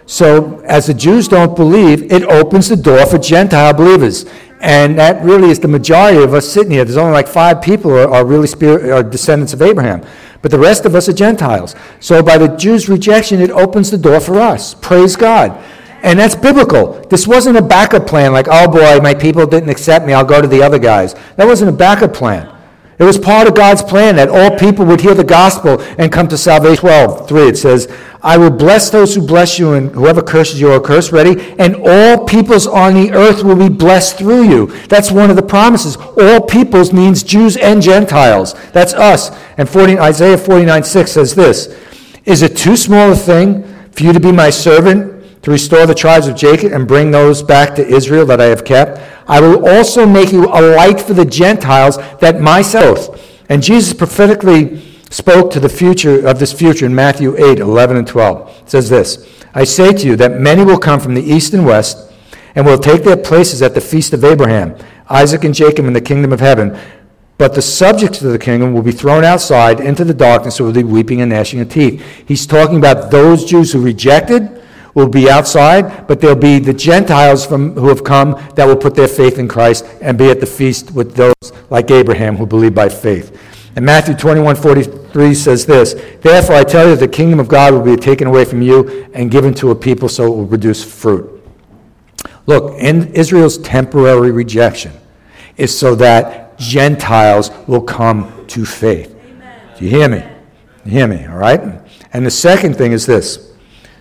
[0.06, 4.26] So, as the Jews don't believe, it opens the door for Gentile believers.
[4.60, 6.84] And that really is the majority of us sitting here.
[6.84, 10.04] There's only like five people are, are really spirit, are descendants of Abraham.
[10.40, 11.74] But the rest of us are Gentiles.
[12.00, 14.74] So, by the Jews' rejection, it opens the door for us.
[14.74, 15.62] Praise God.
[16.02, 17.00] And that's biblical.
[17.08, 20.40] This wasn't a backup plan like, oh boy, my people didn't accept me, I'll go
[20.40, 21.14] to the other guys.
[21.36, 22.52] That wasn't a backup plan.
[22.98, 26.28] It was part of God's plan that all people would hear the gospel and come
[26.28, 26.82] to salvation.
[26.82, 30.70] 12, 3, it says, I will bless those who bless you, and whoever curses you
[30.70, 31.10] are cursed.
[31.10, 31.52] Ready?
[31.58, 34.66] And all peoples on the earth will be blessed through you.
[34.86, 35.96] That's one of the promises.
[35.96, 38.54] All peoples means Jews and Gentiles.
[38.70, 39.36] That's us.
[39.58, 41.76] And 40, Isaiah 49, 6 says this
[42.24, 45.11] Is it too small a thing for you to be my servant?
[45.42, 48.64] To restore the tribes of Jacob and bring those back to Israel that I have
[48.64, 49.00] kept.
[49.28, 53.20] I will also make you a light for the Gentiles that myself.
[53.48, 58.06] And Jesus prophetically spoke to the future of this future in Matthew 8, 11 and
[58.06, 58.62] 12.
[58.62, 61.66] It says this I say to you that many will come from the east and
[61.66, 62.10] west
[62.54, 64.76] and will take their places at the feast of Abraham,
[65.08, 66.78] Isaac, and Jacob in the kingdom of heaven.
[67.38, 70.74] But the subjects of the kingdom will be thrown outside into the darkness, where will
[70.74, 72.00] be weeping and gnashing of teeth.
[72.26, 74.61] He's talking about those Jews who rejected
[74.94, 78.94] will be outside, but there'll be the Gentiles from, who have come that will put
[78.94, 82.74] their faith in Christ and be at the feast with those like Abraham who believe
[82.74, 83.38] by faith.
[83.74, 87.82] And Matthew 21 43 says this Therefore I tell you, the kingdom of God will
[87.82, 91.42] be taken away from you and given to a people so it will produce fruit.
[92.46, 94.92] Look, in Israel's temporary rejection
[95.56, 99.16] is so that Gentiles will come to faith.
[99.78, 100.22] Do you hear me?
[100.84, 101.60] You hear me, all right?
[102.12, 103.51] And the second thing is this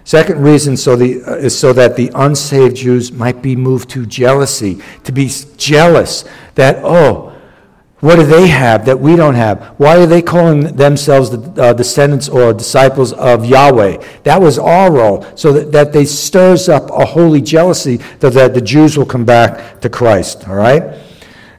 [0.03, 4.05] Second reason so the, uh, is so that the unsaved Jews might be moved to
[4.05, 7.31] jealousy, to be jealous that, oh,
[8.01, 9.75] what do they have that we don't have?
[9.77, 14.03] Why are they calling themselves the uh, descendants or disciples of Yahweh?
[14.23, 18.55] That was our role, so that, that they stirs up a holy jealousy so that
[18.55, 20.97] the Jews will come back to Christ, all right?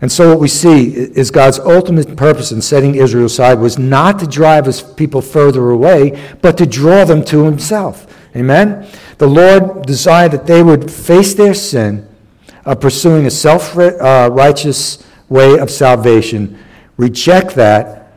[0.01, 4.19] And so what we see is God's ultimate purpose in setting Israel aside was not
[4.19, 8.09] to drive his people further away, but to draw them to himself.
[8.35, 8.87] Amen?
[9.19, 12.09] The Lord desired that they would face their sin
[12.65, 16.59] of pursuing a self uh, righteous way of salvation,
[16.97, 18.13] reject that,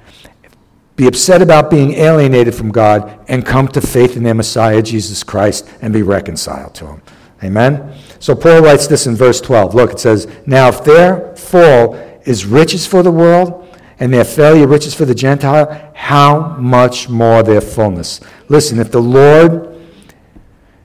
[0.95, 5.23] be upset about being alienated from God, and come to faith in their Messiah, Jesus
[5.23, 7.01] Christ, and be reconciled to Him.
[7.43, 7.93] Amen?
[8.19, 9.75] So Paul writes this in verse 12.
[9.75, 13.65] Look, it says, Now if their fall is riches for the world,
[13.99, 18.19] and their failure riches for the Gentile, how much more their fullness?
[18.49, 19.64] Listen, if the Lord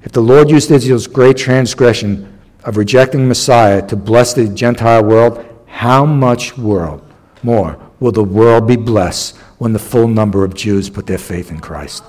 [0.02, 5.44] if the Lord used Israel's great transgression of rejecting Messiah to bless the Gentile world,
[5.66, 7.02] how much world
[7.42, 11.50] more will the world be blessed when the full number of Jews put their faith
[11.50, 12.02] in Christ.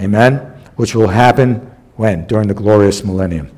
[0.00, 0.38] Amen?
[0.76, 1.56] Which will happen
[1.96, 2.26] when?
[2.26, 3.50] During the glorious millennium.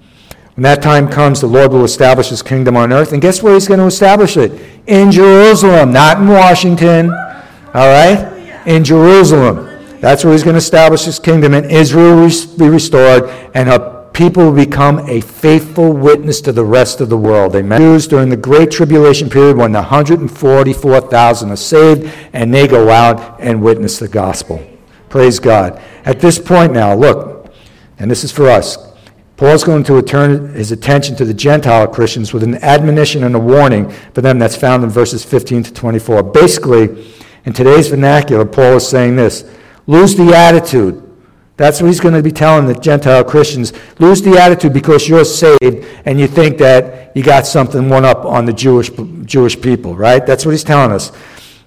[0.56, 3.12] When that time comes, the Lord will establish his kingdom on earth.
[3.12, 4.52] And guess where he's going to establish it?
[4.86, 7.10] In Jerusalem, not in Washington.
[7.10, 8.66] All right?
[8.66, 9.71] In Jerusalem.
[10.02, 14.10] That's where he's going to establish his kingdom, and Israel will be restored, and her
[14.12, 17.54] people will become a faithful witness to the rest of the world.
[17.54, 17.80] Amen.
[17.80, 23.40] Jews during the Great Tribulation period when the 144,000 are saved, and they go out
[23.40, 24.60] and witness the gospel.
[25.08, 25.80] Praise God.
[26.04, 27.54] At this point now, look,
[28.00, 28.76] and this is for us.
[29.36, 33.38] Paul's going to turn his attention to the Gentile Christians with an admonition and a
[33.38, 36.24] warning for them that's found in verses 15 to 24.
[36.24, 39.44] Basically, in today's vernacular, Paul is saying this
[39.86, 41.08] lose the attitude.
[41.56, 43.72] That's what he's going to be telling the Gentile Christians.
[43.98, 48.24] Lose the attitude because you're saved and you think that you got something one up
[48.24, 48.90] on the Jewish,
[49.24, 50.24] Jewish people, right?
[50.26, 51.12] That's what he's telling us.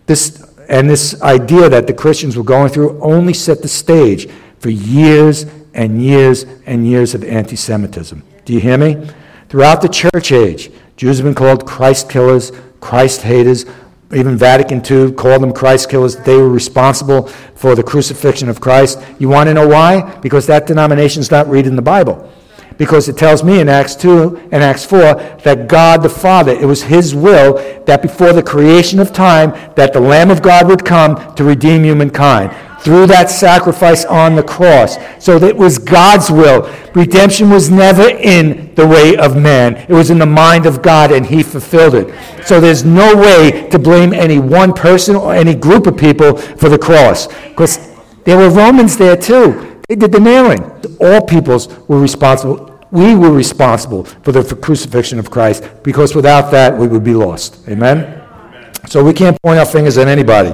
[0.06, 4.69] This, and this idea that the Christians were going through only set the stage for
[4.69, 8.23] years and years and years of anti Semitism.
[8.45, 9.08] Do you hear me?
[9.49, 13.65] Throughout the church age, Jews have been called Christ killers, Christ haters.
[14.13, 16.15] Even Vatican II called them Christ killers.
[16.15, 19.02] They were responsible for the crucifixion of Christ.
[19.18, 20.18] You want to know why?
[20.20, 22.32] Because that denomination is not reading the Bible.
[22.78, 25.00] Because it tells me in Acts 2 and Acts 4
[25.44, 29.94] that God the Father, it was His will that before the creation of time, that
[29.94, 32.54] the Lamb of God would come to redeem humankind
[32.86, 34.98] through that sacrifice on the cross.
[35.19, 36.71] So that it was God's will.
[36.93, 41.12] Redemption was never in the way of man, it was in the mind of God,
[41.12, 42.45] and He fulfilled it.
[42.45, 46.69] So there's no way to blame any one person or any group of people for
[46.69, 47.28] the cross.
[47.28, 47.91] Because
[48.24, 49.82] there were Romans there too.
[49.89, 50.63] They did the nailing.
[51.02, 52.80] All peoples were responsible.
[52.91, 57.67] We were responsible for the crucifixion of Christ because without that, we would be lost.
[57.67, 58.21] Amen?
[58.88, 60.54] So we can't point our fingers at anybody.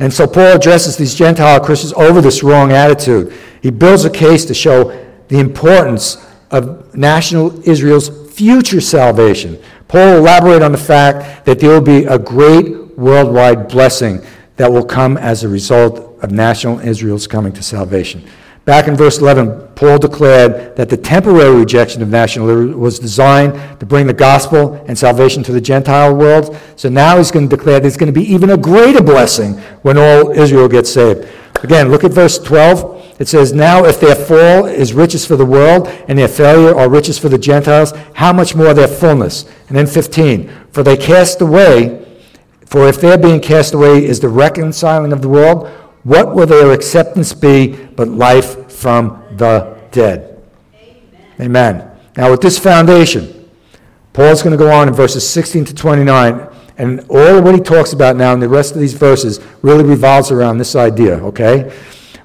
[0.00, 3.32] And so Paul addresses these Gentile Christians over this wrong attitude.
[3.62, 9.62] He builds a case to show the importance of national Israel's future salvation.
[9.88, 14.22] Paul elaborates on the fact that there will be a great worldwide blessing
[14.56, 18.24] that will come as a result of national Israel's coming to salvation.
[18.70, 23.80] Back in verse 11, Paul declared that the temporary rejection of national Israel was designed
[23.80, 26.56] to bring the gospel and salvation to the Gentile world.
[26.76, 29.98] So now he's going to declare there's going to be even a greater blessing when
[29.98, 31.28] all Israel gets saved.
[31.64, 33.16] Again, look at verse 12.
[33.20, 36.88] It says, Now if their fall is riches for the world, and their failure are
[36.88, 39.50] riches for the Gentiles, how much more their fullness?
[39.66, 42.06] And then 15, For they cast away,
[42.66, 45.68] for if their being cast away is the reconciling of the world,
[46.02, 50.42] what will their acceptance be but life from the dead?
[51.38, 51.40] Amen.
[51.40, 51.90] Amen.
[52.16, 53.50] Now, with this foundation,
[54.14, 57.92] Paul's going to go on in verses 16 to 29, and all what he talks
[57.92, 61.76] about now in the rest of these verses really revolves around this idea, okay?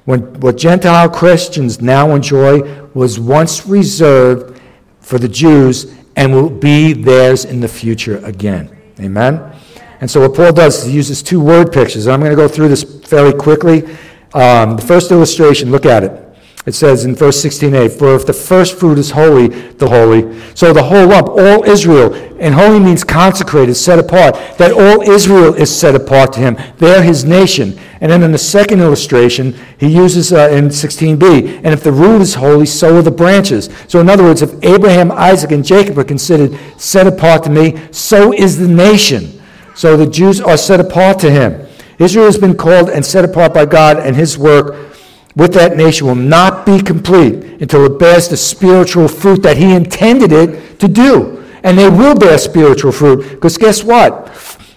[0.06, 2.62] When, what Gentile Christians now enjoy
[2.94, 4.58] was once reserved
[5.00, 8.74] for the Jews and will be theirs in the future again.
[8.98, 9.54] Amen?
[10.00, 12.08] And so what Paul does is he uses two word pictures.
[12.08, 13.84] I'm going to go through this fairly quickly.
[14.32, 16.25] Um, the first illustration, look at it.
[16.66, 20.72] It says in verse 16a, For if the first fruit is holy, the holy, so
[20.72, 25.74] the whole lump, all Israel, and holy means consecrated, set apart, that all Israel is
[25.74, 26.56] set apart to him.
[26.78, 27.78] They're his nation.
[28.00, 32.20] And then in the second illustration, he uses uh, in 16b, and if the root
[32.20, 33.70] is holy, so are the branches.
[33.86, 37.78] So in other words, if Abraham, Isaac, and Jacob are considered set apart to me,
[37.92, 39.40] so is the nation.
[39.76, 41.64] So the Jews are set apart to him.
[42.00, 44.95] Israel has been called and set apart by God, and his work
[45.36, 49.72] with that nation will not be complete until it bears the spiritual fruit that he
[49.72, 51.44] intended it to do.
[51.62, 53.30] And they will bear spiritual fruit.
[53.30, 54.28] Because guess what?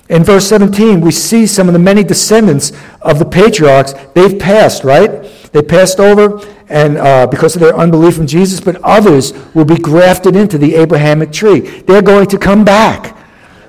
[0.09, 3.93] In verse 17, we see some of the many descendants of the patriarchs.
[4.13, 5.23] They've passed, right?
[5.51, 9.77] They passed over and uh, because of their unbelief in Jesus, but others will be
[9.77, 11.59] grafted into the Abrahamic tree.
[11.59, 13.15] They're going to come back.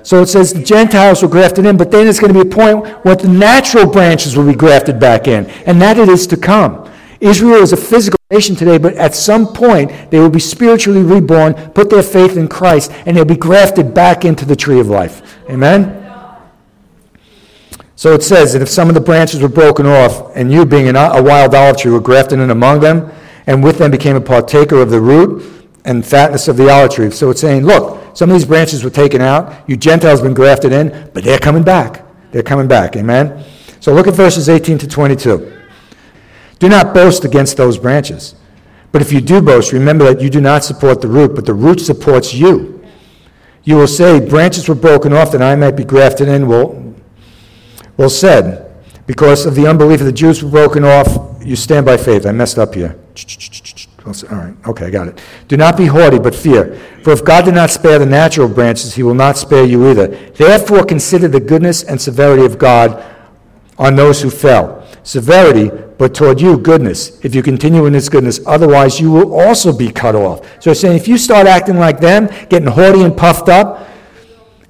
[0.03, 2.51] So it says the Gentiles were grafted in, but then it's going to be a
[2.51, 6.37] point where the natural branches will be grafted back in, and that it is to
[6.37, 6.89] come.
[7.19, 11.53] Israel is a physical nation today, but at some point they will be spiritually reborn,
[11.53, 15.37] put their faith in Christ, and they'll be grafted back into the tree of life.
[15.49, 15.99] Amen?
[17.95, 20.87] So it says that if some of the branches were broken off, and you, being
[20.89, 23.11] a wild olive tree, were grafted in among them,
[23.45, 27.09] and with them became a partaker of the root and fatness of the olive tree.
[27.11, 29.67] So it's saying, look, some of these branches were taken out.
[29.67, 32.03] You Gentiles have been grafted in, but they're coming back.
[32.31, 32.95] They're coming back.
[32.95, 33.43] Amen?
[33.79, 35.59] So look at verses 18 to 22.
[36.59, 38.35] Do not boast against those branches.
[38.91, 41.53] But if you do boast, remember that you do not support the root, but the
[41.53, 42.83] root supports you.
[43.63, 46.47] You will say, Branches were broken off that I might be grafted in.
[46.47, 46.95] Well,
[47.97, 48.67] Well said.
[49.07, 52.25] Because of the unbelief of the Jews were broken off, you stand by faith.
[52.25, 52.97] I messed up here.
[54.05, 55.21] All right, okay, I got it.
[55.47, 56.75] Do not be haughty, but fear.
[57.03, 60.07] For if God did not spare the natural branches, he will not spare you either.
[60.07, 63.03] Therefore, consider the goodness and severity of God
[63.77, 64.87] on those who fell.
[65.03, 68.39] Severity, but toward you, goodness, if you continue in this goodness.
[68.47, 70.47] Otherwise, you will also be cut off.
[70.61, 73.87] So, saying if you start acting like them, getting haughty and puffed up,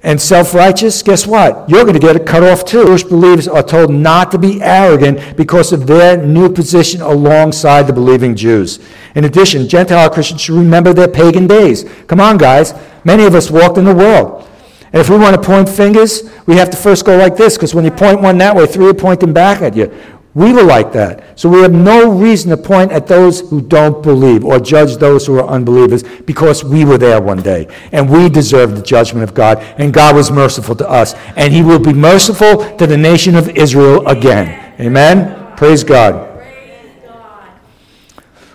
[0.04, 1.68] and self righteous, guess what?
[1.68, 2.84] You're going to get cut off too.
[2.86, 7.92] Jewish believers are told not to be arrogant because of their new position alongside the
[7.92, 8.80] believing Jews.
[9.14, 11.84] In addition, Gentile Christians should remember their pagan days.
[12.08, 12.74] Come on, guys.
[13.04, 14.48] Many of us walked in the world.
[14.92, 17.74] And if we want to point fingers, we have to first go like this, because
[17.74, 19.86] when you point one that way, three are pointing back at you.
[20.34, 21.38] We were like that.
[21.38, 25.26] So we have no reason to point at those who don't believe or judge those
[25.26, 27.68] who are unbelievers because we were there one day.
[27.92, 29.58] And we deserve the judgment of God.
[29.76, 31.12] And God was merciful to us.
[31.36, 34.74] And He will be merciful to the nation of Israel again.
[34.80, 35.54] Amen?
[35.58, 36.30] Praise God.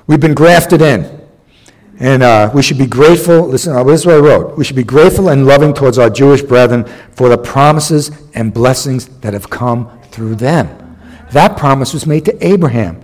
[0.08, 1.16] We've been grafted in.
[2.00, 3.48] And uh, we should be grateful.
[3.48, 4.58] Listen, uh, this is what I wrote.
[4.58, 9.08] We should be grateful and loving towards our Jewish brethren for the promises and blessings
[9.20, 10.87] that have come through them.
[11.32, 13.04] That promise was made to Abraham.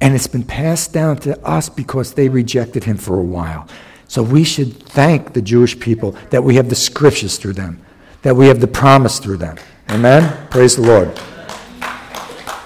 [0.00, 3.66] And it's been passed down to us because they rejected him for a while.
[4.08, 7.80] So we should thank the Jewish people that we have the scriptures through them,
[8.22, 9.56] that we have the promise through them.
[9.90, 10.48] Amen?
[10.50, 11.18] Praise the Lord.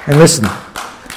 [0.07, 0.49] And listen,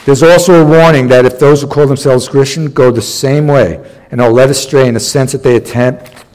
[0.06, 3.84] there's also a warning that if those who call themselves Christian go the same way
[4.12, 6.26] and are led astray in the sense that they attempt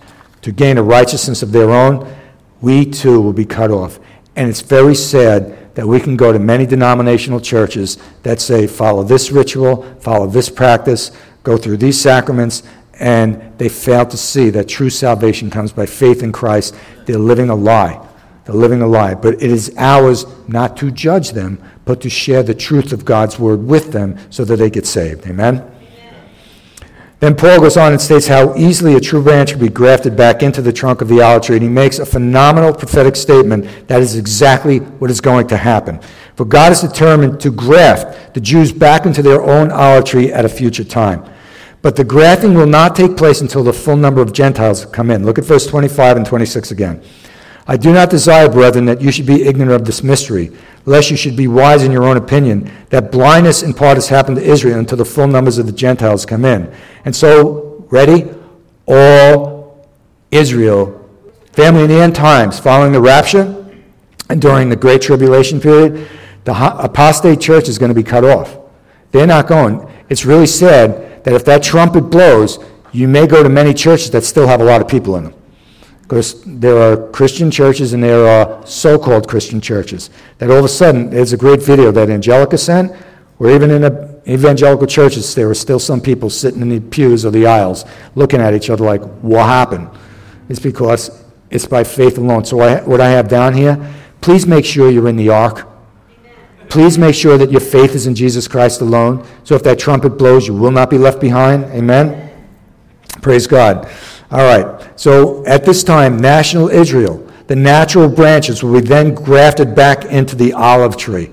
[0.42, 2.10] to gain a righteousness of their own,
[2.60, 4.00] we too will be cut off.
[4.36, 9.04] And it's very sad that we can go to many denominational churches that say, follow
[9.04, 11.12] this ritual, follow this practice,
[11.44, 12.64] go through these sacraments,
[12.94, 16.74] and they fail to see that true salvation comes by faith in Christ.
[17.06, 18.04] They're living a lie.
[18.44, 19.14] They're living a lie.
[19.14, 23.38] But it is ours not to judge them, but to share the truth of God's
[23.38, 25.28] word with them so that they get saved.
[25.28, 25.62] Amen?
[27.20, 30.42] Then Paul goes on and states how easily a true branch can be grafted back
[30.42, 34.00] into the trunk of the olive tree, and he makes a phenomenal prophetic statement that
[34.00, 35.98] is exactly what is going to happen.
[36.36, 40.44] For God is determined to graft the Jews back into their own olive tree at
[40.44, 41.28] a future time.
[41.82, 45.24] But the grafting will not take place until the full number of Gentiles come in.
[45.24, 47.02] Look at verse 25 and 26 again.
[47.70, 50.50] I do not desire, brethren, that you should be ignorant of this mystery,
[50.86, 54.38] lest you should be wise in your own opinion, that blindness in part has happened
[54.38, 56.74] to Israel until the full numbers of the Gentiles come in.
[57.04, 58.30] And so, ready?
[58.86, 59.86] All
[60.30, 61.10] Israel,
[61.52, 63.54] family in the end times, following the rapture
[64.30, 66.08] and during the Great Tribulation period,
[66.44, 68.56] the apostate church is going to be cut off.
[69.12, 69.86] They're not going.
[70.08, 72.58] It's really sad that if that trumpet blows,
[72.92, 75.34] you may go to many churches that still have a lot of people in them.
[76.08, 80.64] Because there are Christian churches and there are so called Christian churches that all of
[80.64, 82.96] a sudden, there's a great video that Angelica sent,
[83.36, 83.84] where even in
[84.26, 87.84] evangelical churches, there were still some people sitting in the pews or the aisles
[88.14, 89.90] looking at each other like, what happened?
[90.48, 92.46] It's because it's by faith alone.
[92.46, 95.68] So, I, what I have down here, please make sure you're in the ark.
[96.70, 99.26] Please make sure that your faith is in Jesus Christ alone.
[99.44, 101.64] So, if that trumpet blows, you will not be left behind.
[101.66, 102.30] Amen?
[103.20, 103.90] Praise God.
[104.30, 105.00] All right.
[105.00, 110.36] So at this time, national Israel, the natural branches will be then grafted back into
[110.36, 111.30] the olive tree.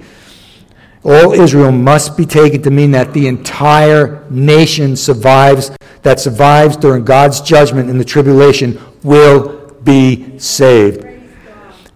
[1.04, 7.04] All Israel must be taken to mean that the entire nation survives, that survives during
[7.04, 11.06] God's judgment in the tribulation will be saved.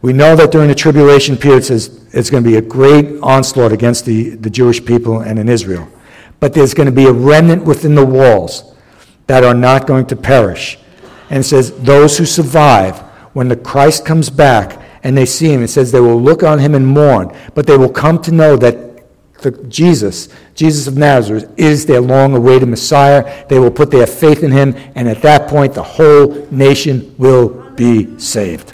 [0.02, 3.72] We know that during the tribulation period, it's, it's going to be a great onslaught
[3.72, 5.88] against the, the Jewish people and in Israel.
[6.40, 8.76] But there's going to be a remnant within the walls
[9.28, 10.78] that are not going to perish
[11.30, 13.00] and says, Those who survive,
[13.34, 16.60] when the Christ comes back and they see him, it says they will look on
[16.60, 18.90] him and mourn, but they will come to know that
[19.42, 23.48] the Jesus, Jesus of Nazareth, is their long awaited Messiah.
[23.48, 27.72] They will put their faith in him, and at that point, the whole nation will
[27.72, 28.74] be saved.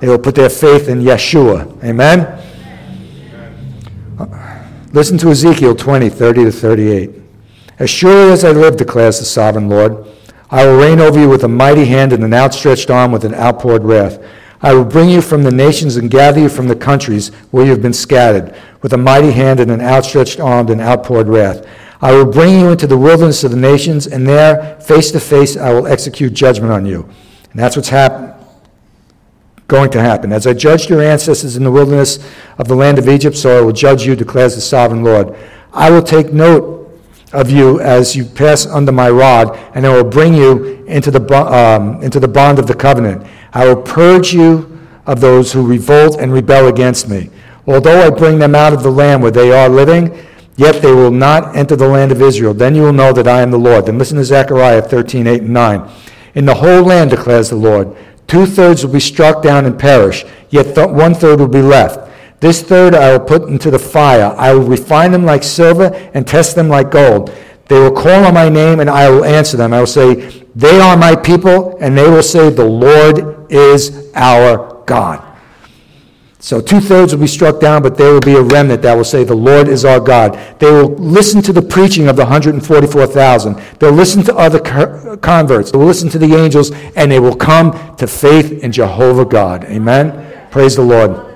[0.00, 1.82] They will put their faith in Yeshua.
[1.82, 2.20] Amen?
[4.18, 7.10] Uh, listen to Ezekiel 20, 30 to 38.
[7.80, 10.06] As surely as I live, declares the sovereign Lord,
[10.50, 13.34] I will reign over you with a mighty hand and an outstretched arm with an
[13.34, 14.18] outpoured wrath.
[14.60, 17.70] I will bring you from the nations and gather you from the countries where you
[17.70, 21.66] have been scattered, with a mighty hand and an outstretched arm and outpoured wrath.
[22.00, 25.56] I will bring you into the wilderness of the nations, and there, face to face,
[25.56, 27.08] I will execute judgment on you.
[27.50, 28.34] And that's what's happening
[29.68, 30.32] going to happen.
[30.32, 32.18] As I judged your ancestors in the wilderness
[32.56, 35.36] of the land of Egypt, so I will judge you, declares the sovereign Lord.
[35.74, 36.77] I will take note
[37.32, 41.22] of you as you pass under my rod, and I will bring you into the,
[41.34, 43.26] um, into the bond of the covenant.
[43.52, 47.30] I will purge you of those who revolt and rebel against me.
[47.66, 50.18] Although I bring them out of the land where they are living,
[50.56, 52.54] yet they will not enter the land of Israel.
[52.54, 53.86] Then you will know that I am the Lord.
[53.86, 55.90] Then listen to Zechariah 13, 8 and 9.
[56.34, 57.94] In the whole land, declares the Lord,
[58.26, 62.07] two thirds will be struck down and perish, yet th- one third will be left.
[62.40, 64.34] This third I will put into the fire.
[64.36, 67.34] I will refine them like silver and test them like gold.
[67.68, 69.74] They will call on my name and I will answer them.
[69.74, 74.82] I will say, They are my people, and they will say, The Lord is our
[74.84, 75.24] God.
[76.40, 79.04] So two thirds will be struck down, but there will be a remnant that will
[79.04, 80.38] say, The Lord is our God.
[80.60, 83.54] They will listen to the preaching of the 144,000.
[83.80, 84.60] They'll listen to other
[85.18, 85.72] converts.
[85.72, 89.64] They'll listen to the angels, and they will come to faith in Jehovah God.
[89.64, 90.48] Amen?
[90.50, 91.27] Praise the Lord.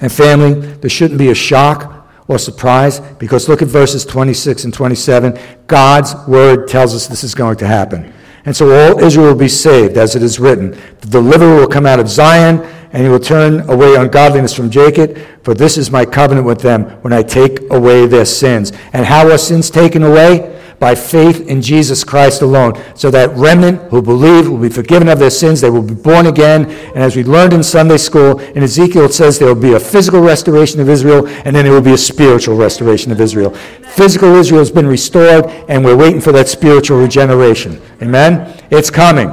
[0.00, 4.74] And family, there shouldn't be a shock or surprise because look at verses 26 and
[4.74, 5.38] 27.
[5.66, 8.12] God's word tells us this is going to happen.
[8.44, 10.72] And so all Israel will be saved, as it is written.
[11.00, 12.60] The deliverer will come out of Zion,
[12.92, 16.84] and he will turn away ungodliness from Jacob, for this is my covenant with them
[17.02, 18.72] when I take away their sins.
[18.92, 20.60] And how are sins taken away?
[20.82, 22.72] By faith in Jesus Christ alone.
[22.96, 26.26] So that remnant who believe will be forgiven of their sins, they will be born
[26.26, 26.64] again.
[26.64, 29.78] And as we learned in Sunday school, in Ezekiel it says there will be a
[29.78, 33.50] physical restoration of Israel, and then there will be a spiritual restoration of Israel.
[33.94, 37.80] Physical Israel has been restored, and we're waiting for that spiritual regeneration.
[38.02, 38.52] Amen?
[38.72, 39.30] It's coming.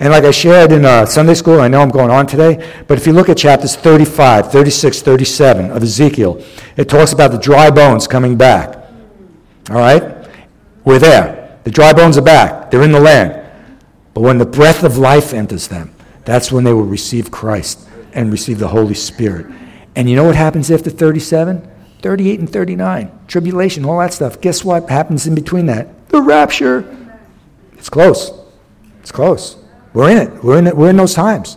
[0.00, 2.56] And like I shared in uh, Sunday school, I know I'm going on today,
[2.88, 6.42] but if you look at chapters 35, 36, 37 of Ezekiel,
[6.76, 8.74] it talks about the dry bones coming back.
[9.70, 10.15] All right?
[10.86, 11.58] We're there.
[11.64, 12.70] The dry bones are back.
[12.70, 13.42] They're in the land.
[14.14, 15.92] But when the breath of life enters them,
[16.24, 19.46] that's when they will receive Christ and receive the Holy Spirit.
[19.96, 21.68] And you know what happens after 37?
[22.02, 23.18] 38 and 39.
[23.26, 24.40] Tribulation, all that stuff.
[24.40, 26.08] Guess what happens in between that?
[26.10, 27.18] The rapture.
[27.72, 28.30] It's close.
[29.00, 29.56] It's close.
[29.92, 30.44] We're in it.
[30.44, 30.76] We're in it.
[30.76, 31.56] We're in those times.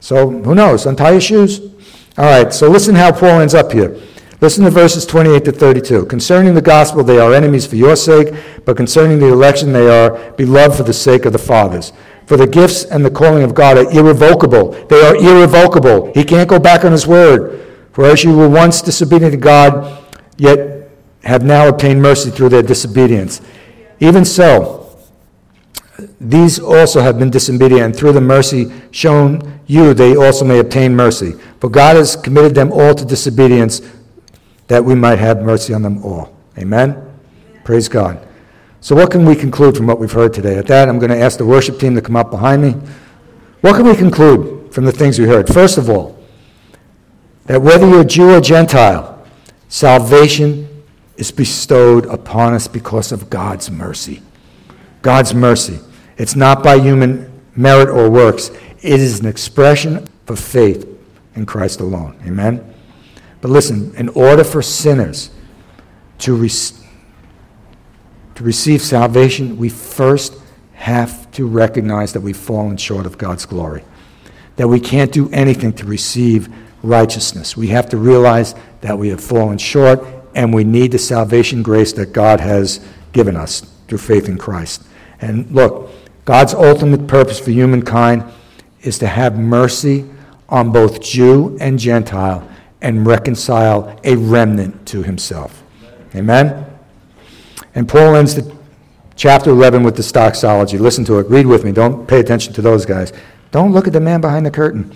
[0.00, 0.84] So who knows?
[0.84, 1.60] Untie your shoes.
[2.18, 2.52] All right.
[2.52, 4.00] So listen how Paul ends up here.
[4.40, 6.06] Listen to verses 28 to 32.
[6.06, 8.34] Concerning the gospel, they are enemies for your sake,
[8.64, 11.92] but concerning the election, they are beloved for the sake of the fathers.
[12.24, 14.70] For the gifts and the calling of God are irrevocable.
[14.86, 16.10] They are irrevocable.
[16.14, 17.66] He can't go back on his word.
[17.92, 20.04] For as you were once disobedient to God,
[20.38, 20.90] yet
[21.24, 23.42] have now obtained mercy through their disobedience.
[23.98, 24.98] Even so,
[26.18, 30.96] these also have been disobedient, and through the mercy shown you, they also may obtain
[30.96, 31.34] mercy.
[31.60, 33.82] For God has committed them all to disobedience
[34.70, 36.32] that we might have mercy on them all.
[36.56, 36.96] Amen?
[37.64, 38.24] Praise God.
[38.80, 40.56] So, what can we conclude from what we've heard today?
[40.58, 42.70] At that, I'm going to ask the worship team to come up behind me.
[43.62, 45.52] What can we conclude from the things we heard?
[45.52, 46.16] First of all,
[47.46, 49.26] that whether you're Jew or Gentile,
[49.68, 50.84] salvation
[51.16, 54.22] is bestowed upon us because of God's mercy.
[55.02, 55.80] God's mercy.
[56.16, 58.52] It's not by human merit or works,
[58.82, 60.86] it is an expression of faith
[61.34, 62.16] in Christ alone.
[62.24, 62.70] Amen?
[63.40, 65.30] But listen, in order for sinners
[66.18, 70.34] to, re- to receive salvation, we first
[70.74, 73.84] have to recognize that we've fallen short of God's glory,
[74.56, 76.48] that we can't do anything to receive
[76.82, 77.56] righteousness.
[77.56, 80.02] We have to realize that we have fallen short
[80.34, 84.82] and we need the salvation grace that God has given us through faith in Christ.
[85.20, 85.90] And look,
[86.24, 88.24] God's ultimate purpose for humankind
[88.82, 90.06] is to have mercy
[90.48, 92.48] on both Jew and Gentile
[92.82, 95.62] and reconcile a remnant to himself.
[96.14, 96.66] Amen?
[97.74, 98.56] And Paul ends the
[99.16, 100.78] chapter 11 with the doxology.
[100.78, 101.28] Listen to it.
[101.28, 101.72] Read with me.
[101.72, 103.12] Don't pay attention to those guys.
[103.50, 104.94] Don't look at the man behind the curtain.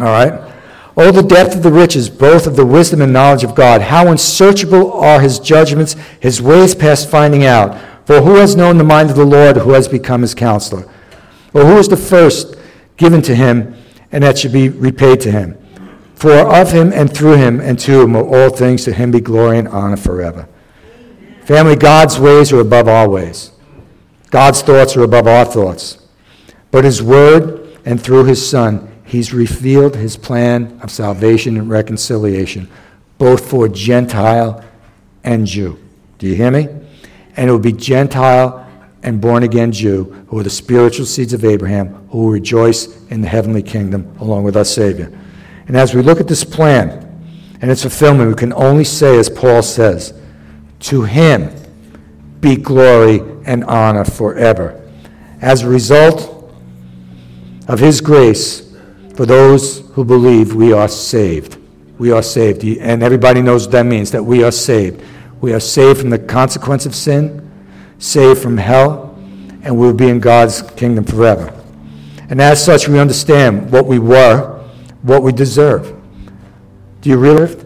[0.00, 0.54] All right?
[0.96, 3.82] Oh, the depth of the riches, both of the wisdom and knowledge of God.
[3.82, 7.78] How unsearchable are his judgments, his ways past finding out.
[8.04, 10.90] For who has known the mind of the Lord, who has become his counselor?
[11.52, 12.56] Or who is the first
[12.96, 13.76] given to him,
[14.10, 15.56] and that should be repaid to him?
[16.18, 19.20] For of him and through him and to him are all things, to him be
[19.20, 20.48] glory and honor forever.
[20.82, 21.44] Amen.
[21.44, 23.52] Family, God's ways are above our ways.
[24.30, 26.08] God's thoughts are above our thoughts.
[26.72, 32.68] But his word and through his son, he's revealed his plan of salvation and reconciliation,
[33.18, 34.64] both for Gentile
[35.22, 35.78] and Jew.
[36.18, 36.66] Do you hear me?
[37.36, 38.68] And it will be Gentile
[39.04, 43.20] and born again Jew who are the spiritual seeds of Abraham who will rejoice in
[43.20, 45.16] the heavenly kingdom along with our Savior.
[45.68, 47.04] And as we look at this plan
[47.60, 50.18] and its fulfillment, we can only say, as Paul says,
[50.80, 51.54] to him
[52.40, 54.80] be glory and honor forever.
[55.40, 56.52] As a result
[57.68, 58.74] of his grace,
[59.14, 61.58] for those who believe, we are saved.
[61.98, 62.64] We are saved.
[62.64, 65.04] And everybody knows what that means that we are saved.
[65.40, 67.50] We are saved from the consequence of sin,
[67.98, 69.16] saved from hell,
[69.62, 71.52] and we'll be in God's kingdom forever.
[72.30, 74.57] And as such, we understand what we were
[75.02, 75.94] what we deserve.
[77.00, 77.64] Do you realize?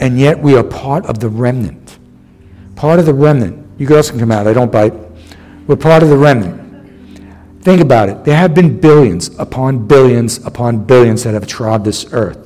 [0.00, 1.98] And yet we are part of the remnant.
[2.74, 3.66] Part of the remnant.
[3.78, 4.46] You girls can come out.
[4.46, 4.92] I don't bite.
[5.66, 6.62] We're part of the remnant.
[7.62, 8.24] Think about it.
[8.24, 12.38] There have been billions upon billions upon billions that have trod this earth.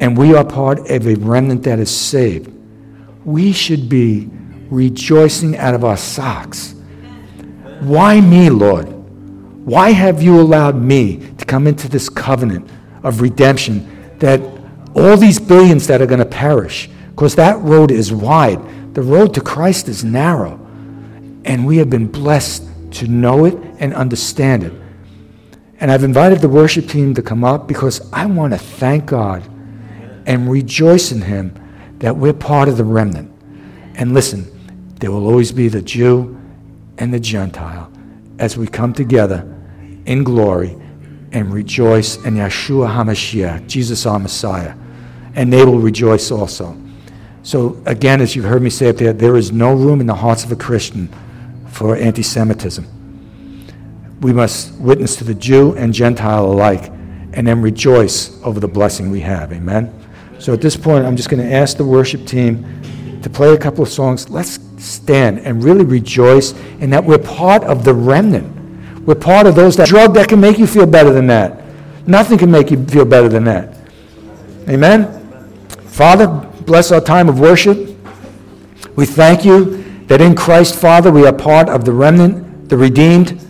[0.00, 2.52] And we are part of a remnant that is saved.
[3.24, 4.30] We should be
[4.70, 6.74] rejoicing out of our socks.
[7.80, 8.91] Why me, Lord?
[9.64, 12.68] Why have you allowed me to come into this covenant
[13.04, 14.40] of redemption that
[14.94, 16.90] all these billions that are going to perish?
[17.10, 18.94] Because that road is wide.
[18.94, 20.58] The road to Christ is narrow.
[21.44, 24.72] And we have been blessed to know it and understand it.
[25.78, 29.44] And I've invited the worship team to come up because I want to thank God
[30.26, 31.54] and rejoice in Him
[31.98, 33.32] that we're part of the remnant.
[33.94, 34.48] And listen,
[34.98, 36.40] there will always be the Jew
[36.98, 37.92] and the Gentile
[38.40, 39.51] as we come together
[40.06, 40.76] in glory
[41.32, 44.74] and rejoice in Yeshua HaMashiach, Jesus our Messiah.
[45.34, 46.76] And they will rejoice also.
[47.42, 50.14] So, again, as you've heard me say up there, there is no room in the
[50.14, 51.08] hearts of a Christian
[51.68, 52.86] for anti Semitism.
[54.20, 56.92] We must witness to the Jew and Gentile alike
[57.32, 59.52] and then rejoice over the blessing we have.
[59.52, 59.92] Amen?
[60.38, 63.58] So, at this point, I'm just going to ask the worship team to play a
[63.58, 64.28] couple of songs.
[64.28, 68.61] Let's stand and really rejoice in that we're part of the remnant.
[69.04, 71.62] We're part of those that drug that can make you feel better than that.
[72.06, 73.76] Nothing can make you feel better than that.
[74.68, 75.18] Amen?
[75.86, 76.28] Father,
[76.66, 77.96] bless our time of worship.
[78.96, 83.40] We thank you that in Christ, Father, we are part of the remnant, the redeemed.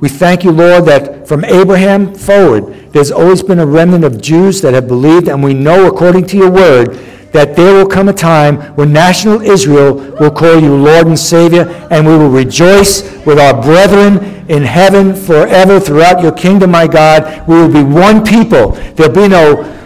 [0.00, 4.60] We thank you, Lord, that from Abraham forward, there's always been a remnant of Jews
[4.62, 6.98] that have believed, and we know, according to your word,
[7.32, 11.68] that there will come a time when national Israel will call you Lord and Savior,
[11.90, 17.46] and we will rejoice with our brethren in heaven forever throughout your kingdom, my God.
[17.46, 18.72] We will be one people.
[18.94, 19.76] There'll be no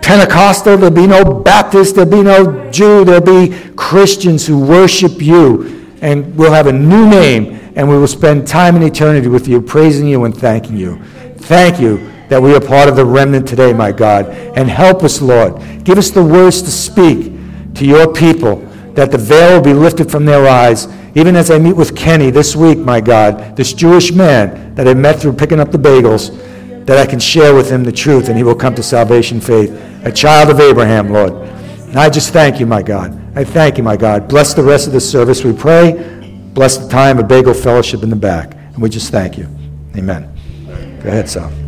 [0.00, 5.92] Pentecostal, there'll be no Baptist, there'll be no Jew, there'll be Christians who worship you.
[6.02, 9.62] And we'll have a new name, and we will spend time in eternity with you,
[9.62, 11.02] praising you and thanking you.
[11.36, 14.26] Thank you that we are part of the remnant today, my God.
[14.56, 15.84] And help us, Lord.
[15.84, 17.32] Give us the words to speak
[17.74, 18.56] to your people,
[18.94, 20.88] that the veil will be lifted from their eyes.
[21.14, 24.94] Even as I meet with Kenny this week, my God, this Jewish man that I
[24.94, 26.36] met through picking up the bagels,
[26.86, 29.70] that I can share with him the truth and he will come to salvation faith.
[30.04, 31.32] A child of Abraham, Lord.
[31.32, 33.18] And I just thank you, my God.
[33.36, 34.28] I thank you, my God.
[34.28, 35.92] Bless the rest of the service, we pray.
[36.52, 38.54] Bless the time of bagel fellowship in the back.
[38.54, 39.48] And we just thank you.
[39.96, 40.30] Amen.
[41.02, 41.63] Go ahead, Sal.